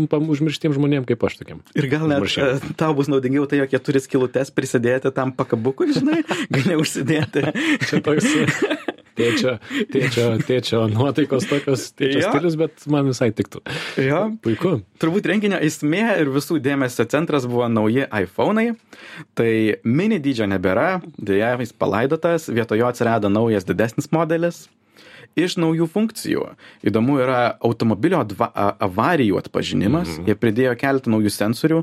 pa, 0.08 0.20
užmirštiem 0.34 0.72
žmonėm 0.76 1.04
kaip 1.08 1.20
aš 1.28 1.36
tokiam. 1.42 1.60
Ir 1.76 1.88
gal 1.92 2.06
net 2.08 2.24
Užmiršau. 2.24 2.56
e, 2.56 2.74
tau 2.80 2.94
bus 2.96 3.10
naudingiau 3.12 3.44
tai, 3.50 3.60
jog 3.60 3.74
jie 3.76 3.80
turi 3.84 4.00
skilutes 4.00 4.48
prisidėti 4.56 5.12
tam 5.12 5.34
pakabukui, 5.36 5.92
žinai, 5.92 6.22
gal 6.54 6.64
neužsidėti. 6.72 7.44
Čia 7.84 8.00
toks 8.06 8.30
tėčio, 9.14 9.52
tėčio, 9.92 10.24
tėčio 10.48 10.80
nuotaikos 10.90 11.44
tokios, 11.50 11.84
tėčio 11.94 12.22
Jo. 12.24 12.30
stilius, 12.32 12.56
bet 12.58 12.86
man 12.90 13.10
visai 13.12 13.28
tiktų. 13.36 13.60
Jo, 14.02 14.22
Puiku. 14.42 14.78
Turbūt 15.02 15.28
renginio 15.30 15.60
esmė 15.62 16.06
ir 16.22 16.32
visų 16.34 16.56
dėmesio 16.64 17.06
centras 17.12 17.46
buvo 17.50 17.68
nauji 17.70 18.08
iPhone'ai. 18.08 18.72
Tai 19.38 19.50
mini 19.86 20.18
dydžio 20.24 20.48
nebėra, 20.50 20.88
dėja 21.20 21.52
jis 21.62 21.74
palaidotas, 21.78 22.48
vietojo 22.50 22.88
atsirado 22.90 23.30
naujas 23.30 23.68
didesnis 23.68 24.10
modelis. 24.14 24.64
Iš 25.34 25.56
naujų 25.58 25.88
funkcijų. 25.90 26.44
Įdomu 26.86 27.18
yra 27.18 27.56
automobilio 27.64 28.20
dva, 28.30 28.46
avarijų 28.86 29.40
atpažinimas. 29.40 30.12
Mhm. 30.16 30.28
Jie 30.30 30.36
pridėjo 30.38 30.74
keletą 30.78 31.10
naujų 31.10 31.32
sensorių, 31.34 31.80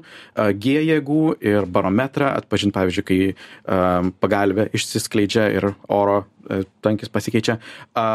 G 0.55 0.77
jėgų 0.87 1.23
ir 1.43 1.67
barometrą 1.67 2.31
atpažinti, 2.39 2.75
pavyzdžiui, 2.77 3.07
kai 3.07 3.17
a, 3.31 4.03
pagalvė 4.23 4.69
išsiskleidžia 4.77 5.49
ir 5.57 5.67
oro 5.91 6.21
a, 6.23 6.61
tankis 6.85 7.11
pasikeičia. 7.11 7.57
A, 7.91 8.05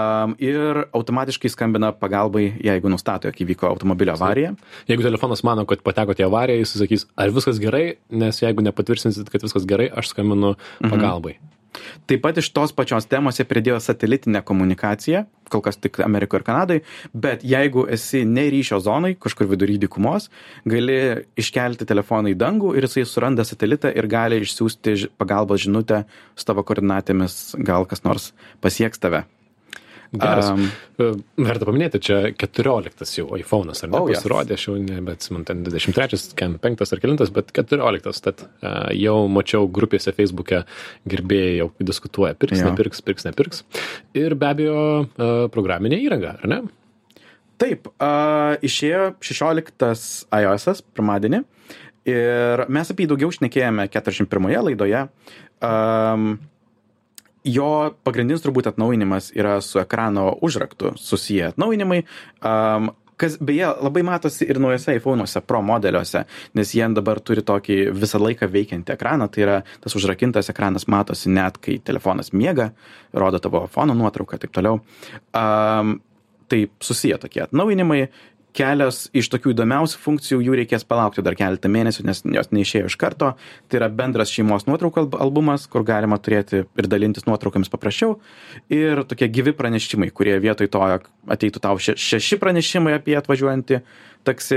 ir 0.41 0.87
automatiškai 0.97 1.53
skambina 1.53 1.93
pagalbai, 1.93 2.47
jeigu 2.65 2.93
nustato, 2.93 3.29
jog 3.29 3.43
įvyko 3.45 3.69
automobilio 3.69 4.17
avarija. 4.17 4.55
Jeigu 4.89 5.05
telefonas 5.05 5.45
mano, 5.45 5.67
kad 5.69 5.85
patekote 5.85 6.25
į 6.25 6.31
avariją, 6.31 6.65
jis 6.65 6.79
sakys, 6.81 7.05
ar 7.21 7.35
viskas 7.37 7.61
gerai, 7.61 7.99
nes 8.09 8.41
jeigu 8.41 8.65
nepatvirtinsit, 8.65 9.29
kad 9.33 9.45
viskas 9.45 9.69
gerai, 9.69 9.91
aš 9.93 10.15
skambinu 10.15 10.57
pagalbai. 10.81 11.37
Taip 12.07 12.23
pat 12.25 12.41
iš 12.41 12.51
tos 12.57 12.75
pačios 12.77 13.09
temos 13.11 13.41
jie 13.41 13.47
pridėjo 13.49 13.79
satelitinę 13.83 14.43
komunikaciją, 14.47 15.25
kol 15.53 15.63
kas 15.63 15.79
tik 15.79 16.01
Amerikoje 16.05 16.43
ir 16.43 16.47
Kanadoje, 16.47 16.83
bet 17.15 17.45
jeigu 17.47 17.87
esi 17.93 18.25
ne 18.27 18.47
ryšio 18.53 18.81
zonai, 18.83 19.15
kažkur 19.21 19.49
vidury 19.51 19.79
dykumos, 19.83 20.31
gali 20.67 20.99
iškelti 21.39 21.89
telefoną 21.89 22.35
į 22.35 22.39
dangų 22.41 22.75
ir 22.77 22.89
jisai 22.89 23.07
suranda 23.07 23.47
satelitą 23.47 23.93
ir 23.95 24.11
gali 24.11 24.43
išsiųsti 24.43 24.99
pagalbos 25.21 25.65
žinutę 25.67 26.05
su 26.35 26.49
tavo 26.49 26.67
koordinatėmis, 26.67 27.57
gal 27.59 27.89
kas 27.89 28.05
nors 28.07 28.33
pasieks 28.65 29.03
tave. 29.03 29.27
Geras. 30.13 30.51
Um, 30.53 31.23
Verta 31.43 31.67
paminėti, 31.69 32.01
čia 32.07 32.19
14 32.39 33.17
jau 33.19 33.27
iPhone'as, 33.37 33.83
ar 33.85 33.91
ne? 33.91 33.99
Oh, 33.99 34.11
yes. 34.11 34.23
Pasirodė, 34.23 34.57
aš 34.57 34.69
jau 34.69 34.77
nebeatsimenu, 34.81 35.47
ten 35.49 35.65
23, 35.67 36.21
kem 36.39 36.57
5 36.63 36.85
ar 36.87 37.03
9, 37.05 37.33
bet 37.37 37.53
14. 37.57 38.23
Tad 38.27 38.47
uh, 38.47 38.89
jau 38.97 39.17
mačiau 39.33 39.69
grupėse 39.69 40.15
Facebook'e 40.17 40.63
gerbėjai 41.11 41.59
jau 41.61 41.71
diskutuoja, 41.93 42.37
pirks, 42.39 42.63
Jo. 42.63 42.71
nepirks, 42.71 43.03
pirks, 43.07 43.27
nepirks. 43.29 43.63
Ir 44.17 44.37
be 44.39 44.51
abejo, 44.53 44.81
uh, 45.05 45.37
programinė 45.53 46.01
įranga, 46.07 46.37
ar 46.41 46.53
ne? 46.53 46.63
Taip, 47.61 47.89
uh, 47.97 48.57
išėjo 48.65 49.15
16 49.25 50.27
iOS 50.37 50.83
pirmadienį 50.97 51.45
ir 52.07 52.67
mes 52.73 52.93
apie 52.93 53.07
jį 53.07 53.13
daugiau 53.15 53.33
šnekėjome 53.35 53.89
41 53.91 54.61
laidoje. 54.69 55.07
Um, 55.65 56.37
jo 57.47 57.71
pagrindinis 58.07 58.45
turbūt 58.45 58.71
atnaujinimas 58.73 59.31
yra 59.39 59.61
su 59.65 59.81
ekrano 59.81 60.33
užraktu 60.43 60.95
susiję 61.01 61.53
atnaujinimai. 61.53 62.03
Um, 62.43 62.91
kas 63.17 63.39
beje 63.41 63.69
labai 63.81 64.03
matosi 64.05 64.45
ir 64.45 64.59
naujose 64.61 64.97
iPhone'uose 64.99 65.41
Pro 65.49 65.63
modeliuose, 65.65 66.25
nes 66.59 66.73
jie 66.77 66.89
dabar 66.93 67.21
turi 67.25 67.45
tokį 67.47 67.79
visą 67.97 68.21
laiką 68.21 68.49
veikiantį 68.53 68.93
ekraną, 68.93 69.31
tai 69.33 69.47
yra 69.47 69.57
tas 69.81 69.97
užrakintas 69.97 70.53
ekranas 70.53 70.85
matosi 70.93 71.33
net 71.33 71.57
kai 71.65 71.79
telefonas 71.79 72.35
miega, 72.37 72.73
rodo 73.17 73.41
tavo 73.41 73.65
fono 73.73 73.97
nuotrauką 73.97 74.37
ir 74.37 74.45
taip 74.45 74.57
toliau. 74.59 74.83
Um, 75.33 75.99
tai 76.49 76.67
susiję 76.81 77.19
tokie 77.19 77.43
atnaujinimai. 77.43 78.09
Kelios 78.57 79.07
iš 79.17 79.29
tokių 79.33 79.53
įdomiausių 79.53 79.99
funkcijų 80.01 80.39
jų 80.47 80.55
reikės 80.63 80.87
palaukti 80.89 81.25
dar 81.25 81.37
keletą 81.37 81.69
mėnesių, 81.73 82.07
nes 82.09 82.23
jos 82.25 82.53
neišėjo 82.57 82.89
iš 82.89 82.97
karto. 83.01 83.35
Tai 83.69 83.81
yra 83.81 83.91
bendras 83.93 84.33
šeimos 84.33 84.65
nuotraukų 84.69 85.03
alb- 85.03 85.19
albumas, 85.21 85.67
kur 85.69 85.85
galima 85.85 86.17
turėti 86.17 86.63
ir 86.65 86.89
dalintis 86.89 87.29
nuotraukomis 87.29 87.73
paprasčiau. 87.73 88.17
Ir 88.73 89.05
tokie 89.09 89.29
gyvi 89.29 89.53
pranešimai, 89.57 90.09
kurie 90.09 90.39
vietoj 90.41 90.71
to, 90.73 90.85
jog 90.95 91.11
ateitų 91.29 91.61
tau 91.61 91.77
še- 91.79 91.97
šeši 91.97 92.39
pranešimai 92.43 92.95
apie 92.99 93.17
atvažiuojantį 93.19 93.81
taksi, 94.27 94.57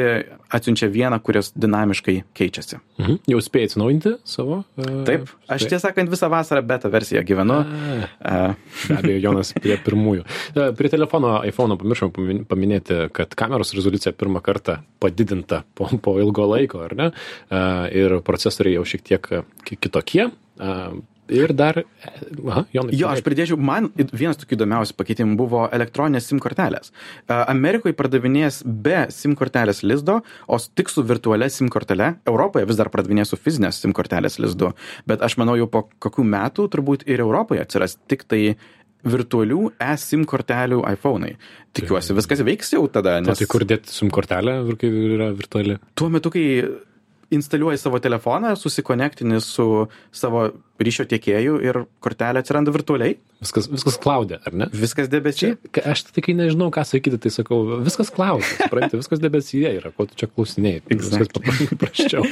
atsiunčia 0.49 0.87
vieną, 0.89 1.19
kuris 1.21 1.51
dinamiškai 1.53 2.23
keičiasi. 2.33 2.79
Mhm. 2.97 3.19
Jau 3.29 3.37
spėjai 3.45 3.67
atsinaujinti 3.69 4.13
savo? 4.25 4.63
Uh, 4.81 5.03
Taip, 5.05 5.29
aš 5.47 5.67
tiesą 5.69 5.83
sakant 5.91 6.09
visą 6.09 6.25
vasarą 6.33 6.63
beta 6.65 6.89
versiją 6.89 7.21
gyvenu. 7.23 7.59
A, 7.61 8.39
Uh, 8.49 8.55
Be 8.89 8.95
abejo, 8.97 9.19
Jonas 9.21 9.53
prie 9.53 9.77
pirmųjų. 9.77 10.23
E, 10.55 10.71
Prie 10.73 10.89
telefono 10.89 11.43
iPhone 11.45 11.77
pamiršom 11.77 12.11
pamin- 12.11 12.45
paminėti, 12.49 13.11
kad 13.13 13.35
kameros 13.37 13.73
rezoliucija 13.77 14.13
pirmą 14.17 14.41
kartą 14.41 14.79
padidinta 14.99 15.61
po, 15.75 15.85
po 16.01 16.17
ilgo 16.19 16.47
laiko, 16.49 16.81
ar 16.85 16.95
ne? 16.95 17.11
E, 17.51 17.61
Ir 17.99 18.19
procesoriai 18.25 18.73
jau 18.79 18.83
šiek 18.85 19.03
tiek 19.03 19.21
ki- 19.65 19.77
kitokie. 19.77 20.31
Ir 21.29 21.51
dar, 21.53 21.77
aha, 22.49 22.63
Jonai. 22.73 22.95
Jo, 22.97 23.11
aš 23.13 23.19
pridėčiau, 23.21 23.57
man 23.61 23.91
vienas 23.93 24.39
tokių 24.41 24.55
įdomiausių 24.57 24.95
pakeitimų 24.97 25.35
buvo 25.37 25.67
elektroninės 25.77 26.25
SIM 26.25 26.39
kortelės. 26.41 26.89
Amerikoje 27.29 27.93
pardavinės 27.97 28.63
be 28.65 29.03
SIM 29.13 29.35
kortelės 29.37 29.83
lizdo, 29.85 30.19
o 30.49 30.57
tik 30.57 30.89
su 30.89 31.03
virtualia 31.05 31.51
SIM 31.53 31.69
kortele. 31.69 32.15
Europoje 32.29 32.65
vis 32.71 32.81
dar 32.81 32.89
pardavinės 32.89 33.29
su 33.29 33.37
fizinės 33.37 33.77
SIM 33.83 33.93
kortelės 33.93 34.39
lizdu. 34.41 34.73
Bet 35.09 35.21
aš 35.25 35.37
manau, 35.37 35.53
jau 35.59 35.69
po 35.69 35.85
kokių 36.01 36.25
metų 36.33 36.65
turbūt 36.73 37.05
ir 37.05 37.21
Europoje 37.21 37.61
atsiras 37.61 37.99
tik 38.09 38.25
tai 38.25 38.55
virtualių 39.05 39.69
eSIM 39.79 40.25
kortelių 40.27 40.81
iPhone'ai. 40.95 41.35
Tikiuosi, 41.77 42.17
viskas 42.17 42.41
veiks 42.43 42.73
jau 42.73 42.81
tada, 42.91 43.19
O 43.21 43.29
nes 43.29 43.39
tai 43.39 43.47
kur 43.47 43.63
dėti 43.69 43.93
SIM 43.93 44.09
kortelę, 44.11 44.57
kai 44.81 44.89
yra 45.13 45.29
virtuali? 45.37 45.77
tuo 45.95 46.09
metu, 46.11 46.33
kai 46.33 46.47
instaliuoji 47.31 47.77
savo 47.77 47.99
telefoną, 47.99 48.55
susikonektini 48.55 49.41
su 49.41 49.87
savo 50.11 50.49
ryšio 50.79 51.07
tiekėju 51.11 51.59
ir 51.65 51.83
kortelė 52.03 52.43
atsiranda 52.43 52.73
virtualiai, 52.75 53.17
Viskas, 53.39 53.69
viskas 53.71 53.95
klaudė, 54.03 54.35
ar 54.43 54.51
ne? 54.51 54.65
viskas 54.75 55.07
debesyje. 55.07 55.53
Aš 55.87 56.01
tai 56.11 56.19
kai 56.25 56.33
nežinau, 56.35 56.67
ką 56.75 56.83
sakyti, 56.83 57.15
tai 57.23 57.29
sakau, 57.31 57.61
viskas 57.85 58.09
klausė, 58.11 58.65
suprantate, 58.65 58.99
viskas 58.99 59.21
debesyje 59.23 59.69
yra, 59.77 59.93
ko 59.95 60.03
tu 60.09 60.17
čia 60.19 60.27
klausinėjai, 60.27 60.81
viskas 60.89 61.29
Exactly. 61.29 61.67
paprasčiau. 61.71 62.25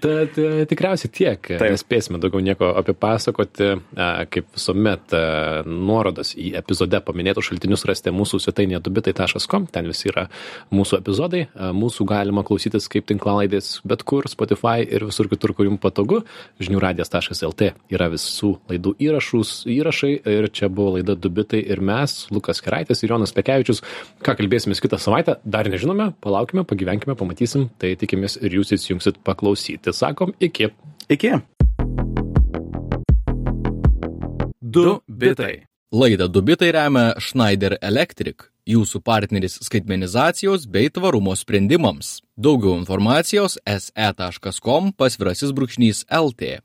Tad 0.00 0.38
e, 0.40 0.64
tikriausiai 0.70 1.12
tiek, 1.12 1.50
Taip. 1.50 1.66
nespėsime 1.74 2.20
daugiau 2.22 2.40
nieko 2.44 2.70
apie 2.80 2.94
pasakoti, 2.96 3.68
e, 3.76 4.08
kaip 4.32 4.48
visuomet 4.56 5.12
e, 5.12 5.20
nuorodas 5.68 6.32
į 6.40 6.54
epizode 6.62 7.02
paminėtus 7.04 7.50
šaltinius 7.50 7.84
rasite 7.88 8.14
mūsų 8.16 8.40
svetainėje 8.46 8.80
dubitai.com, 8.88 9.68
ten 9.68 9.92
visi 9.92 10.08
yra 10.14 10.30
mūsų 10.72 11.02
epizodai, 11.02 11.44
mūsų 11.76 12.08
galima 12.08 12.46
klausytis 12.46 12.88
kaip 12.88 13.04
tinklalaidės 13.12 13.82
bet 13.84 14.00
kur, 14.08 14.24
Spotify 14.32 14.80
ir 14.80 15.04
visur 15.12 15.28
kitur, 15.28 15.52
kur 15.52 15.68
jums 15.68 15.84
patogu, 15.84 16.22
žiniųradijas.lt 16.56 17.45
LT 17.46 17.72
yra 17.94 18.08
visų 18.12 18.52
laidų 18.70 18.96
įrašus, 19.06 19.52
įrašai 19.70 20.12
ir 20.32 20.48
čia 20.54 20.70
buvo 20.72 20.96
laida 20.96 21.16
Dubitai 21.16 21.62
ir 21.62 21.82
mes, 21.84 22.26
Lukas 22.34 22.62
Keraitis 22.64 23.04
ir 23.04 23.14
Jonas 23.14 23.34
Pekevičius. 23.36 23.82
Ką 24.26 24.36
kalbėsime 24.38 24.76
kitą 24.76 24.98
savaitę, 25.00 25.38
dar 25.44 25.70
nežinome, 25.70 26.10
palaukime, 26.24 26.66
pagyvenkime, 26.68 27.16
pamatysim, 27.18 27.70
tai 27.80 27.94
tikimės 28.00 28.38
ir 28.42 28.58
jūs 28.58 28.74
įsijungsit 28.76 29.22
paklausyti. 29.26 29.94
Sakom, 29.96 30.34
iki. 30.40 30.72
Iki. 31.08 31.38
Du 34.60 35.00
bitai. 35.08 35.64
Laidą 35.92 36.26
Dubitai 36.28 36.72
remia 36.74 37.14
Schneider 37.22 37.76
Electric, 37.80 38.48
jūsų 38.66 39.00
partneris 39.06 39.54
skaitmenizacijos 39.62 40.66
bei 40.66 40.90
tvarumo 40.90 41.32
sprendimams. 41.38 42.18
Daugiau 42.34 42.74
informacijos 42.74 43.54
se.com 43.62 44.90
pasvirasis 44.98 45.54
brūkšnys 45.54 46.02
LT. 46.10 46.58